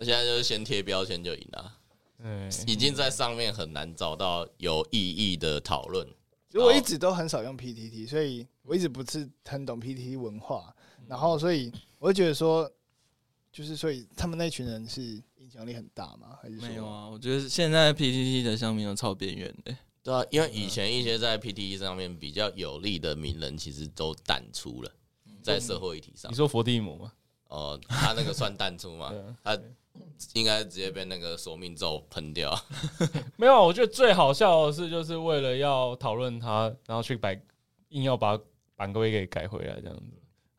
[0.00, 1.72] 现在就是先贴标签就赢了。
[2.24, 6.08] 嗯，已经在上面很难找到有意义的讨论。
[6.56, 10.74] 因为我一直都很少用 PTT，所以我一直不是很懂 PTT 文化。
[11.06, 12.70] 然后，所以我就觉得说，
[13.52, 15.02] 就是所以他们那群人是
[15.36, 16.38] 影响力很大吗？
[16.42, 17.08] 还是没有啊？
[17.08, 19.76] 我觉得现在 PTT 的乡民都超边缘的。
[20.02, 24.90] 对啊，因为以前一些在 PTT 上面比较有利的名人，其实都淡出了，
[25.42, 26.32] 在社会议题上。
[26.32, 27.12] 你说佛地魔吗？
[27.48, 29.12] 哦，他那个算淡出吗？
[29.44, 29.58] 他。
[30.34, 32.56] 应该直接被那个索命咒喷掉。
[33.36, 37.32] 没有，我觉得最好笑的是，就是为了要讨论他，然后去把，
[37.88, 38.38] 硬要把
[38.74, 40.04] 版规给改回来这样子。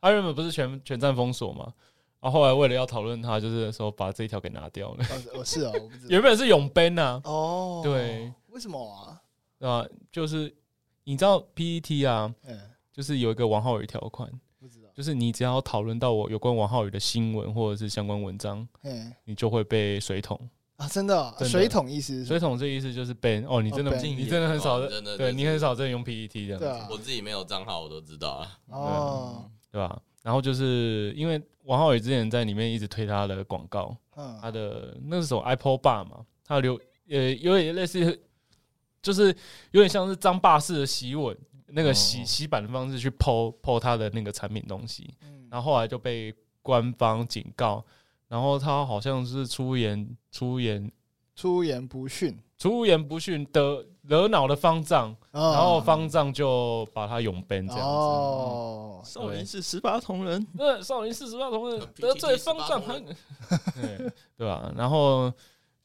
[0.00, 1.72] 他原本不是全全站封锁嘛，
[2.20, 5.04] 然后后来为了要讨论他，就是说把这一条给拿掉了。
[5.34, 5.72] 哦，是啊，
[6.08, 7.20] 原本是永 ban 呐。
[7.24, 8.78] 哦，对，为什么
[9.60, 9.66] 啊？
[9.66, 10.54] 啊，就是
[11.04, 14.30] 你知道 PET 啊，嗯，就是有一个王浩宇条款。
[14.98, 20.36] 就是你只要讨论到我有关王浩宇的新闻或者是相关文章，哎你就会被水桶。
[20.74, 21.48] 啊，真的哦，真的。
[21.48, 24.16] 水桶意思是水桶这意思就是 ban 哦，你真的、哦，ban。
[24.16, 26.88] 你真的很少哦真的对就是你很少真的用 PPT 这样子，对啊。
[26.90, 28.58] 我自己没有账号，我都知道啊。
[28.70, 30.02] 哦，对吧？
[30.24, 34.36] 然后就是因为王浩宇之前在里面一直推他的广告，嗯。
[34.42, 36.74] 他的那是什么 Apple Bar 嘛，他留
[37.08, 38.20] 呃有点类似，
[39.00, 39.28] 就是
[39.70, 41.36] 有点像是张霸式的洗碗
[41.68, 47.84] 那个洗哦洗版的方式去 PO PO 他的那个产品东西，嗯然后后来就被官方警告，
[48.28, 50.90] 然后他好像是出言出言
[51.34, 57.80] 出言不逊，出言不逊的惹恼了方丈，然然后方丈就把他永 ban 这样子。
[57.80, 62.82] 哦，少林寺十八铜人，那少林寺十八铜人呃得罪方丈
[63.74, 64.72] 对对吧？
[64.76, 65.32] 然后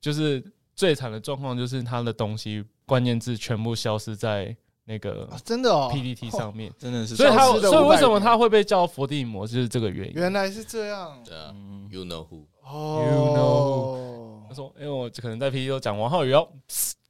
[0.01, 0.43] 就是
[0.75, 4.55] 最惨的状况，就是他的东西关键字全部消失在
[4.85, 5.89] 那个啊真的哦。
[5.93, 10.13] PPT 上面，真的是所以他消失的500所以为什么他会被叫伏地魔，就是这个原因。
[10.13, 11.21] 原来是这样。
[11.25, 12.45] 对啊嗯，You know who？
[12.63, 14.45] 哦。
[14.47, 16.47] 他，说：“因为我可能在 PPT 都讲王浩宇哦，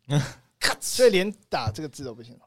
[0.80, 2.38] 所以连打这个字都不行，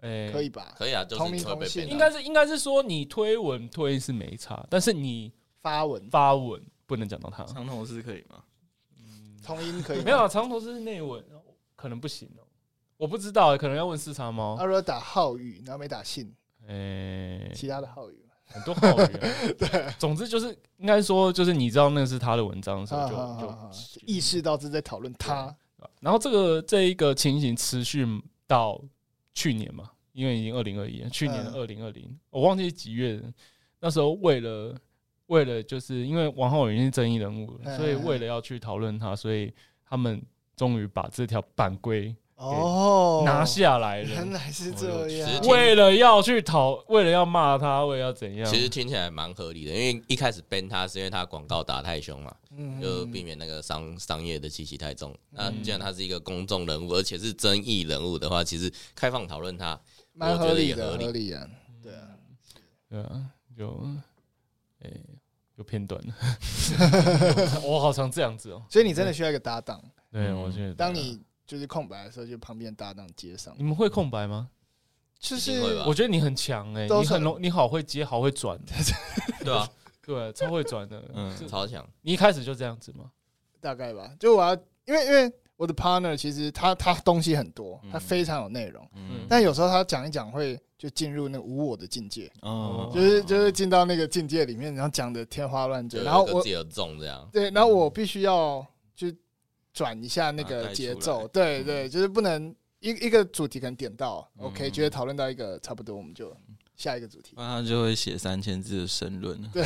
[0.00, 0.74] 哎，可以吧？
[0.78, 6.08] 可以啊，就是同名同姓应该是应该是说你推文推是没差，但是你发文。
[6.10, 7.42] 发文不能讲到他。
[7.44, 8.42] 长头是可以吗？
[9.44, 11.22] 同音可以没有啊，长头是内文，
[11.74, 12.43] 可能不行哦，
[12.96, 14.64] 我不知道，可能要问四叉猫他。
[14.64, 16.32] 如果打浩宇，然后没打信，
[16.66, 19.28] 哎，其他的浩宇，很多浩宇啊。
[19.58, 25.54] 对，总之就是应该说，就是你知道那是他的文章的时候，就就意识到是在讨论他，
[26.00, 28.06] 然后这个这一个情形持续
[28.46, 28.80] 到
[29.32, 33.22] 去年嘛，因为已经二零二一，去年的二零二零，我忘记几月了。
[33.80, 34.74] 那时候为了
[35.26, 39.52] 为了就是因为王浩宇已经是争议人物所以为了要去讨论他，所以
[39.84, 40.24] 他们
[40.56, 44.08] 终于把这条版规哦，拿下来了。
[44.08, 48.44] 原来是这样，为了要去讨，为了要骂他，为了要怎样？
[48.50, 52.80] 其实听起来蛮合理的，因为一开始 ban 他是因为他广告打太凶嘛，嗯。
[52.80, 55.14] 就避免那个商商业的气息太重。
[55.30, 55.62] 那嗯。
[55.62, 59.78] 既然他是一个公众人物，而且是争议人物的话，其实开放讨论他，
[60.12, 61.06] 蛮合理的，我觉得也合理。
[61.06, 61.46] 合理啊，
[61.82, 62.08] 对啊，
[62.90, 63.26] 对啊，
[63.56, 63.86] 就
[64.82, 65.00] 诶、
[65.56, 66.00] 有片段。
[66.06, 66.14] 了，
[67.64, 69.80] 我好常这样子哦、所以你真的需要一个搭档，
[70.10, 70.74] 对，嗯我觉得。
[70.74, 73.54] 当你就是空白的时候，就旁边搭档接上。
[73.56, 74.48] 你，们会空白吗？
[75.18, 78.58] 就是我觉得你很强哎、都是你很容，你好会接，好会转，
[79.42, 79.68] 对啊，
[80.04, 81.02] 对，超会转的。
[81.14, 81.86] 嗯超强。
[82.02, 83.10] 你一开始就这样子吗？
[83.60, 99.06] 大概吧，就我要，因为因为我的 partner 其实他他东西很多，他嗯非常有内容，嗯，但有时候他讲一讲会就进入那个无我的境界，哦，就是就是进到那个境界里面，然后讲的天花乱坠，然后我一个自己的重这样，对，然后我必须要就
[99.74, 101.64] 转一下那把个节奏，对嗯。
[101.64, 106.34] 对，就是不能一一个主题可能点到嗯，OK，觉得讨论到一个差不多，我们就
[106.76, 107.34] 下一个主题。
[107.34, 107.42] 不。
[107.42, 109.38] 然他就会写三千字的申论。
[109.52, 109.64] 对。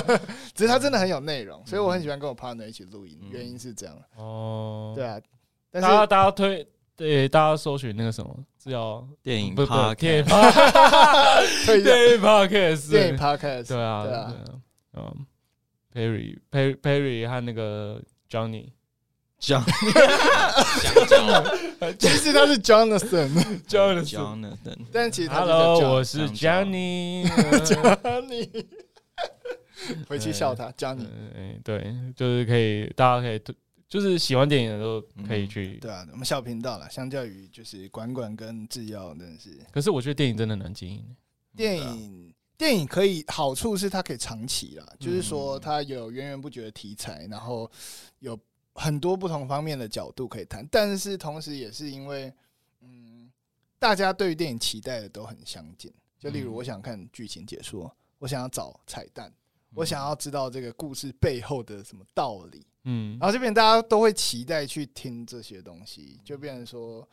[0.54, 3.30] 只是他真的很有内容，所以我很喜欢跟我 partner 一起录音，嗯。
[3.30, 5.20] 原因是这样，哦，对啊。
[5.70, 14.60] 但大家大家推，对，大家搜寻那个什么，是要电影不是不是 Podcast 电影 Podcast，电影 Podcast，电影 podcast，对啊，对对啊。
[14.92, 15.26] 啊，嗯
[15.92, 18.00] ，Perry Perry Perry 和那个
[18.30, 18.68] Johnny
[19.46, 19.62] 讲
[20.80, 21.44] 香蕉
[21.98, 27.26] 其实他是 Jonathan，Johnny，Jonathan，但其实他 Hello，我是 Johnny。
[27.62, 28.64] Johnny，
[30.08, 31.06] 回去笑他 Johnny。
[31.36, 33.54] 哎，对，就是可以，大家可以推，
[33.86, 35.76] 就是喜欢电影的都可以去。
[35.76, 41.04] 对啊，我们小频道了，相较于就是管管跟制药，真的是可是我觉得电影真的难经营。
[41.54, 42.32] 电影。
[42.56, 47.68] 电影可以好处是它可以长期啦，就是嗯说它有源源不绝的题材，然后
[48.20, 48.38] 有
[48.74, 50.66] 很多不同方面的角度可以谈。
[50.70, 52.32] 但是同时也是因为，
[52.80, 53.30] 嗯，
[53.78, 55.92] 大家对于电影期待的都很相近。
[56.18, 59.32] 就例如，我想看剧情解说，我想要找彩蛋，
[59.74, 62.66] 我想要知道这个故事背后的什么道理。
[62.86, 67.08] 嗯然后这边大家都会期待去听这些东西，就变成说，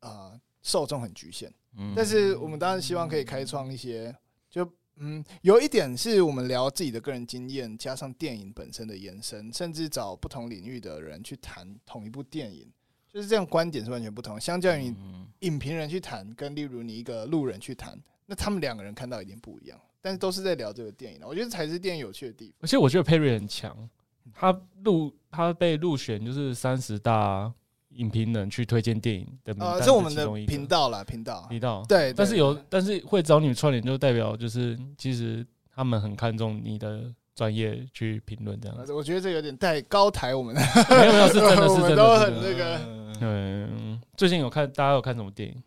[0.00, 1.52] 呃，受众很局限。
[1.76, 4.14] 嗯但是我们当然希望可以开创一些，
[4.48, 4.64] 就
[5.00, 12.70] 嗯，有一点是我们聊自己的个人经验，加上电影本身的延伸，甚至找不同领域的人去谈同一部电影，
[13.12, 14.40] 就是这样观点是完全不同。
[14.40, 14.94] 相较于
[15.40, 21.20] 影评人去谈，跟例如你一个路人去谈，那他们两个人看到一定不一样，但是都是在聊这个电影。
[21.24, 22.54] 我觉得才是电影有趣的地方。
[22.60, 23.88] 而且我觉得 Perry 很强，
[24.34, 27.52] 他入他被入选就是三十大
[27.98, 31.46] 影评人去推荐电影的名呃，单是我们的频道啦，频道。
[31.48, 31.84] 频道。
[31.88, 38.86] 对，但是有但是会找你串联，就代表就是其实他们很看重你的专业去评论这样。
[38.86, 40.60] 子我觉得这有点太高抬我们了。
[40.90, 41.96] 没有没有是真的是真的是真的。
[41.96, 42.78] 都很那个
[43.20, 45.62] 嗯嗯，最近有看大家有看什么电影？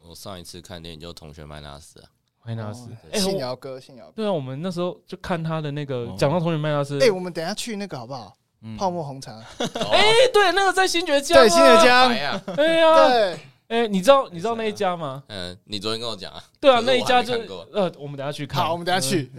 [0.00, 2.08] 我上一次看电影就《同学麦纳斯》啊，
[2.44, 4.12] 麦纳斯信尧哥，信尧哥。
[4.14, 8.36] 对啊，我们那时候就看他的那个哦讲到同学麦纳斯，哎，我们等一下去那个好不好？
[8.62, 8.76] 嗯。
[8.76, 13.38] 泡沫红茶，哎，哎，对，那个在新觉江啊，对，新觉江白，呀，哎呀，对，
[13.68, 15.22] 哎，你知道你知道那一家吗？
[15.28, 17.34] 嗯，你昨天跟我讲啊，对啊，那一家就
[17.72, 19.30] 呃，我们等下去看，好我们等下去。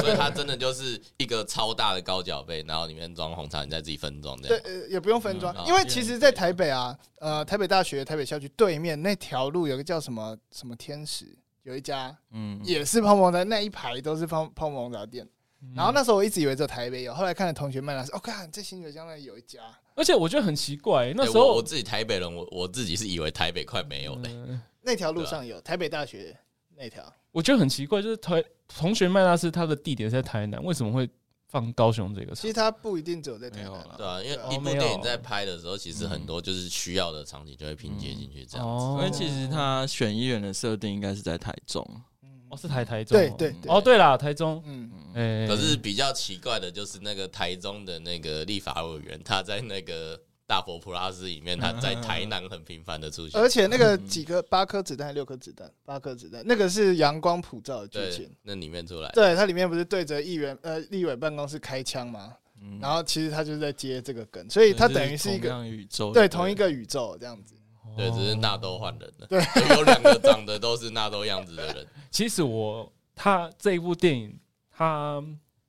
[0.00, 4.64] 所以它真的就是一个超大的高脚杯，然后里面装红茶，你再自己分装这对，样。
[4.64, 11.26] 呃，也不用分装嗯，因为其实，在台北啊，呃，台北大学台北校区对面那条路有个叫什么什么天使，
[11.64, 15.26] 有一家嗯，也是泡沫红茶，那一排都是泡泡沫红茶店。
[15.62, 15.72] 嗯。
[15.74, 19.60] 然后那时候我一直以为只有台北有，后来看了同学麦纳斯，哦，看这新觉江那里有一家，
[19.94, 24.30] 而且我觉得很奇怪，那欸时候我我自己台北人，我我自己是以为台北快没有嘞。
[24.32, 24.60] 嗯。
[24.82, 26.34] 那条路上有台北大学
[26.74, 31.06] 那条，我觉得很奇怪，就是台同学麦拉斯他的地点在台南，为什么会
[31.48, 32.34] 放高雄这个？
[32.34, 38.84] 其实他不一定只有在台南啊，对啊，因为一部电影在拍的时候，其实很多就是需要的场景就会拼接进去这样子。
[38.84, 38.96] 哦。
[38.98, 42.17] 因为其实他选议员的设定应该是在台中，嗯
[42.50, 53.40] 哦是台台中哦，对对对哦对啦，台中，嗯，哎，可是比较奇怪的就是那个台中的那个立法委员，他在那个大佛普拉斯里面，他在台南很频繁的出现。
[53.40, 62.34] 而且那个几个八颗子弹还是六颗子弹，八颗子弹，那个是阳光普照的剧情。，那里面出来，对，它里面不是对着议员呃立委办公室开枪吗？
[62.60, 67.54] 嗯然后其实他就是在接这个梗，所以他等于是一个宇宙，对同一个宇宙这样子。
[67.98, 69.26] 对，只是纳豆换人了。
[69.26, 69.42] 对，
[69.76, 71.86] 有两个长得都是纳豆样子的人。
[72.10, 74.38] 其实我他这一部电影，
[74.70, 75.22] 他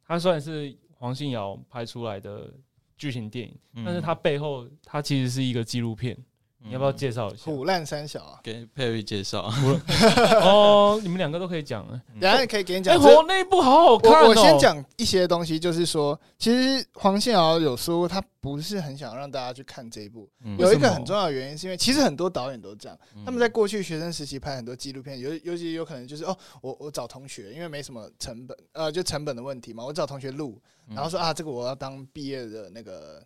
[0.06, 2.54] 他虽然是黄信尧拍出来的
[2.98, 6.16] 剧情电影，嗯但是他背后他其实是一个纪录片，
[6.62, 7.44] 你要不要介绍一下？
[7.46, 9.50] 虎烂三小啊，给佩瑞介绍？
[10.44, 12.02] 哦，你们两个都可以讲啊。
[12.20, 13.02] 等一下可以给你哎，讲。
[13.02, 14.24] 我那一部好好看哦。
[14.24, 33.24] 我我先讲一些东西，就是说，其实黄信尧有说他不是很想让大家去看这一部，嗯有一个很重要的原因是因为其实很多导演都这样，嗯他们在过去学生时期拍很多纪录片，尤尤其有可能就是哦，我我找同学，因为没什么成本，呃，就成本的问题嘛，我找同学录，嗯然后说啊，这个我要当毕业的那个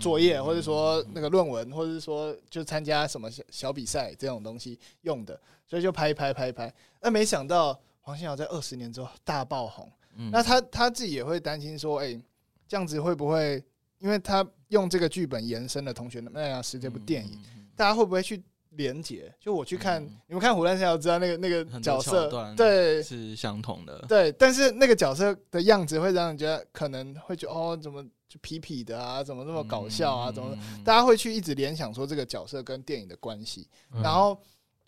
[0.00, 6.72] 作业，或者说那个论文，或者是说就参加什么小小比赛这种东西用的，所以就拍一拍拍一拍。
[7.00, 10.30] 那没想到黄信尧在二十年之后大爆红，嗯。
[10.30, 12.20] 那他他自己也会担心说，哎，
[12.66, 13.62] 这样子会不会？
[13.98, 19.34] 因为他用这个剧本延伸了《同学那样是》这部电影，嗯大家会不会去连结？
[19.40, 20.20] 就我去看，嗯。
[20.26, 23.02] 你们看《虎烂三小》知道那个那个角色，对。
[23.02, 28.10] 是相同的，对，但是那个角色的样子会让人觉得可能会觉得哦，怎么就
[28.42, 30.56] 痞痞的啊，怎么那么搞笑啊，怎么？
[30.84, 33.68] 大家会去一直联想说这个角色跟电影的关系。
[33.92, 34.38] 嗯然后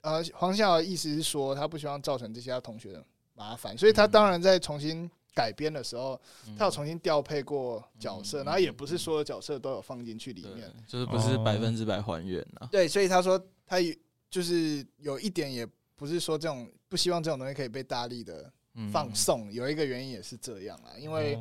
[0.01, 6.19] 呃，黄孝的意思是说，他不希望造成这些同学的麻烦，所以他当然在重新改编的时候，
[6.57, 10.73] 他有重新调配过角色，嗯然后也不是所有角色都有放进去里面。
[10.87, 12.69] 就是不是哦百分之百还原啊。
[12.71, 13.97] 对，所以他说他也
[14.31, 18.53] 就是有一点，也不是说这种不希望这种东西可以被大力的嗯
[18.93, 21.41] 放送，有一个原因也是这样啦，因为哦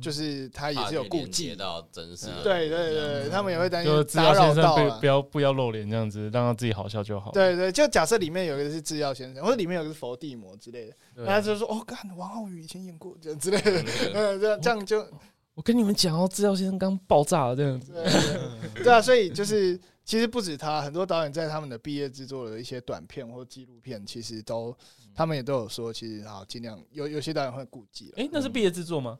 [0.00, 1.56] 就是他也是有顾忌。
[1.56, 2.44] 到真实的。
[2.44, 5.06] 对对对，他们也会担心打扰到啊不。
[5.06, 7.32] 要不要露脸这样子，让他自己好笑就好。
[7.32, 13.82] 对对，就假设里面有一个是制药先生，或者里面有一个是伏地魔之类的，他就说哦，干王浩宇以前演过这样之类的，
[14.14, 15.04] 嗯， 这样这样就
[15.54, 17.92] 我跟你们讲哦，制药先生刚爆炸了这样子。
[18.84, 19.78] 对啊，所以就是
[20.08, 24.74] 其实不止他，很多导演在他们的毕业制作的一些短片或纪录片，其实都
[25.14, 28.14] 他们也都有说，其实好尽量有有些导演会顾忌了。
[28.16, 29.18] 哎，那是毕业制作吗？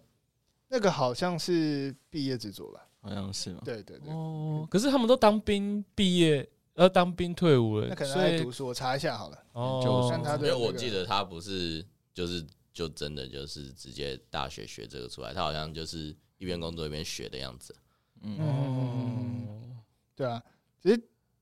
[0.67, 2.89] 那个好像是毕业制作吧？
[3.03, 3.61] 好像是嘛。
[3.67, 9.39] 对对对，哦，可是他们都当兵毕业，呃，当兵退伍了，那可能在读书，我查一下好了。
[9.53, 11.85] 哦，看他的因为我记得他不是
[12.15, 17.77] 就是就真的就是直接大学学这个出来，他好像就是一边工作一边学的样子。
[18.23, 19.85] 嗯，哦，
[20.17, 20.43] 对啊，
[20.83, 21.01] 其实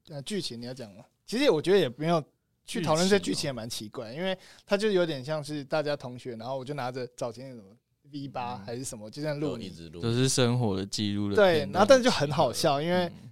[0.09, 1.05] 呃剧情你要讲吗？
[1.26, 2.22] 其实我觉得也没有
[2.64, 7.64] 去讨论这剧剧情也蛮奇怪，因为它就有点像是大家同学，然后我就拿着早前什么
[8.12, 9.68] V 八嗯还是什么，就这样录你。
[9.68, 13.30] 就一直录，都是生活的记录的对，然后但是就很好笑，因为嗯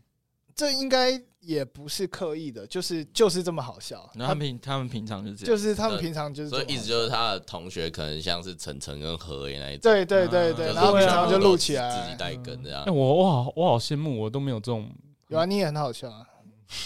[0.57, 4.11] 这应该也不是刻意的，就是就是这么好笑。
[4.15, 12.17] 然后他们平他们平常就这样，就是他们平常就是这所以么好笑，意思就是他的同学可能像是晨晨跟何爷那一种，对对对对，啊然后平常就录起来自己。
[12.17, 12.97] 带梗这哎，样。
[12.97, 14.89] 我我好我好羡慕，我都没有这种。
[15.35, 16.27] 有啊，你也很好笑啊。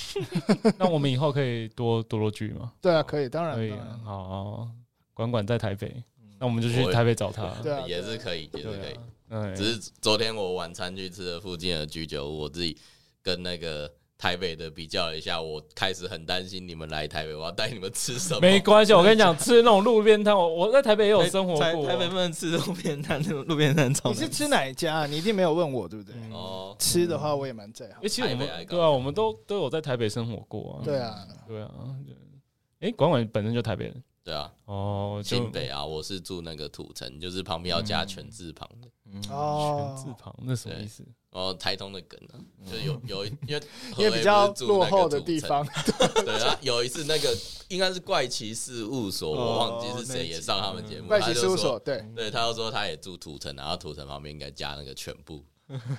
[0.76, 2.72] 那我们以后可以多多多聚吗？
[2.80, 3.70] 对啊，可以，当然可以
[4.04, 4.68] 好好，
[5.14, 6.02] 管管在台北，
[6.38, 7.48] 那我们就去台北找他。
[7.62, 12.76] 对啊也是可以，也是可以对啊。，嗯，只是昨天我晚餐去吃了附近的居酒屋，我自己
[13.22, 18.40] 跟那个台北的比较了一下，我开始很担心你们来台北，我要带你们吃什么？
[18.40, 21.86] 没关系，我跟你讲，吃那种路边摊，我我在台北也有生活过。
[21.86, 25.06] 台台北不能吃路边摊，路边摊超你是吃哪一家啊？
[25.06, 26.14] 你一定没有问我，对不对？
[26.16, 28.08] 嗯哦，吃的话，我也蛮在行因为。
[28.08, 30.84] 其实我台北来搞们对啊，我们都都有在台北生活过啊。
[30.84, 31.70] 对啊，对啊，
[32.04, 32.88] 对。
[32.88, 38.88] 哎，管管本身就台北人，对啊，哦，就新北啊，我是住那个土城，就是旁边要加全字旁的。
[39.12, 41.06] 嗯，哦全字旁那什么意思？
[41.30, 43.60] 哦，台东的梗啊，就有有因为
[43.98, 45.66] 因为比较落后的地方，
[46.24, 47.36] 对啊，有一次那个
[47.68, 55.44] 应该是怪奇事务所，哦我忘记是谁也上他们节目，怪奇他就说事务所，对，对，他就说他也住土城，然后土城旁边应该加那个全部。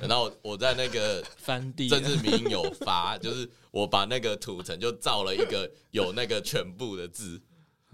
[0.01, 7.39] 然后我在那个 翻地政治名有发，就是我把那个土城就造了一个有那个全部的字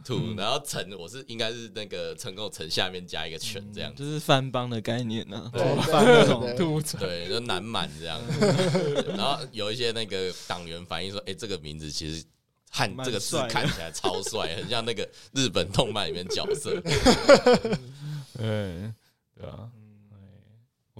[0.04, 8.20] 土，然后城我是应该是那个成功城下面加一个犬这样子，就是番邦的概念呢、啊，对 头对翻那种对就南满这样。
[9.16, 12.24] 然后有一些那个党员反映说，哎，这个名字其实
[12.70, 16.82] 汉这个字看起来超帅，很像那个日本动漫里面角色。
[18.38, 18.92] 对。
[19.38, 19.70] 对啊，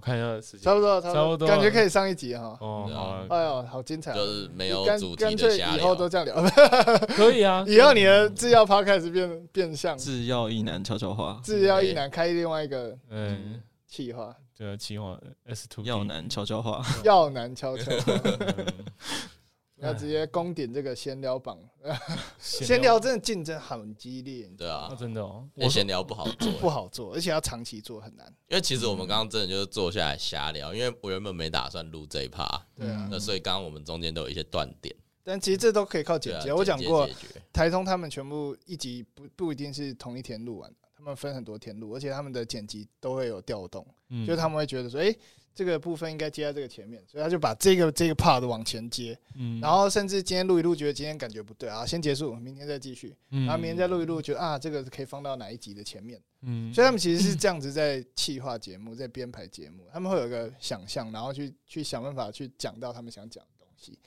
[0.06, 0.62] 看一下时间。
[0.62, 1.48] 差不多，差不多。
[1.48, 2.56] 感觉可以上一集哈。
[2.62, 4.16] 哦，哎呦，好精彩哦！
[4.16, 5.78] 就是没有干主题的干脆瞎聊。
[5.78, 6.08] 以后都。
[6.08, 6.36] 这样聊，
[7.18, 17.92] 可以啊， 以后你的制药趴开始变变相，制药一男悄悄话，制药一男开另外一个嗯，企划，对啊，企划 S two 药男悄悄话，药男悄悄
[19.82, 21.58] 要直接攻顶这个闲聊榜。
[22.40, 28.26] 闲闲聊真的竞争很激烈，对啊啊，，真的哦，因为闲聊不好做，不好做，而且要长期做很难。
[28.48, 32.48] 因为其实我们刚刚真的就是坐下来瞎聊，因为我原本没打算录这一趴，
[32.78, 34.96] 对啊，那所以刚刚我们中间都有一些断点。
[35.24, 36.46] 但其实这都可以靠剪接。
[36.46, 37.10] 对啊，我讲过
[37.52, 45.16] 台通他们全部一集不不一定是同一天录完的，他们分很多天录，而且他们的剪辑都会有调动，嗯就是他们会觉得说，哎，
[45.56, 49.62] 这个部分应该接在这个前面，所以他就把这个这个 part 往前接，嗯。
[49.62, 53.46] 然后甚至今天录一录，觉得今天感觉不对啊，先结束，明天再继续，嗯。
[53.46, 56.74] 然后明天再录一录，觉得啊，这个可以放到哪一集的前面，嗯。
[56.74, 63.98] 所以他们其实是这样子在企划节目，在编排节目，他们会有一个想象，然后去去想办法去讲到他们想讲的东西，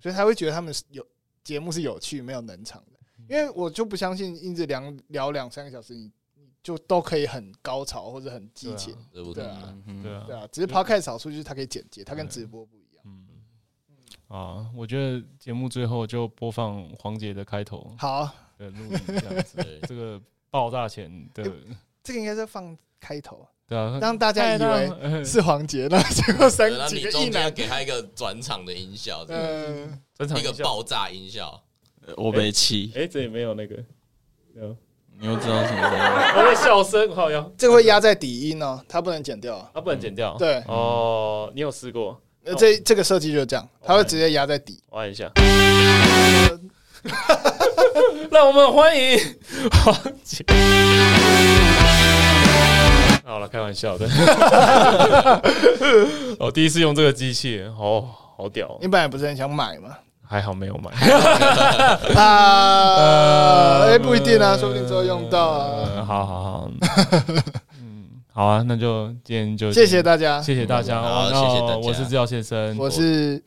[0.00, 1.04] 所以他会觉得他们是有
[1.42, 2.98] 节目是有趣，没有冷场的。
[3.28, 6.10] 因为我就不相信一直聊聊两三个小时，你你
[6.68, 9.74] 就都可以很高潮或者很激情，这不啊。
[9.86, 10.24] 嗯对啊。
[10.26, 13.02] 对啊，只是 podcast 好处就是它可以剪接，它跟直播不一样。
[13.06, 13.26] 嗯。
[14.28, 17.90] 啊，我觉得节目最后就播放黄杰的开头。
[17.96, 19.80] 好，的录音这样子，对。
[19.88, 21.42] 这个爆炸前的
[22.02, 29.88] 这个应该是放开头，对啊，让大家以为为 是黄杰，那结果三几个一男，给他一个转场的音效，嗯，
[30.18, 30.64] 一个整场音效。
[30.64, 31.64] 爆炸音效。
[32.18, 33.82] 我被气，哎，这里没有那个，
[34.52, 34.76] 没有
[35.20, 35.98] 你又知道什么 声音？
[36.36, 39.56] 我的笑声好像这个会压在底音哦，它不能剪掉。
[39.56, 42.20] 啊，不能剪掉，对，哦，你有试过？
[42.44, 44.80] 那，这这个设计就是这样，它会直接压在底。
[44.90, 45.28] 我按一下，
[48.30, 49.18] 让我们欢迎
[49.84, 50.44] 黄杰。
[53.24, 54.08] 好了，开玩笑的。
[56.38, 59.96] 我 第一次用这个机器，哦，好屌你，本来不是很想买吗？
[60.28, 60.90] 还好没有买。
[62.14, 65.88] 啊，哎，不一定啊，说不定之后用到啊。
[65.96, 66.70] 呃，好好好，
[67.80, 68.04] 嗯，
[68.34, 73.42] 好啊，那就今天就谢谢大家，谢谢大家，好哦谢谢大家我是制药先生，我是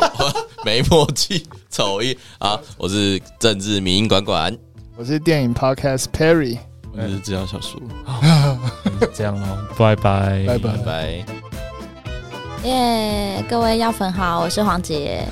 [0.64, 2.58] 没默契，丑一啊！
[2.78, 4.56] 我是政治民音管管，
[4.96, 6.56] 我是电影 podcast Perry，
[6.96, 7.82] 我是制药小叔。
[9.12, 11.24] 这样哦，拜拜，拜拜拜拜。
[12.64, 15.22] 耶各位药粉好，我是黄杰。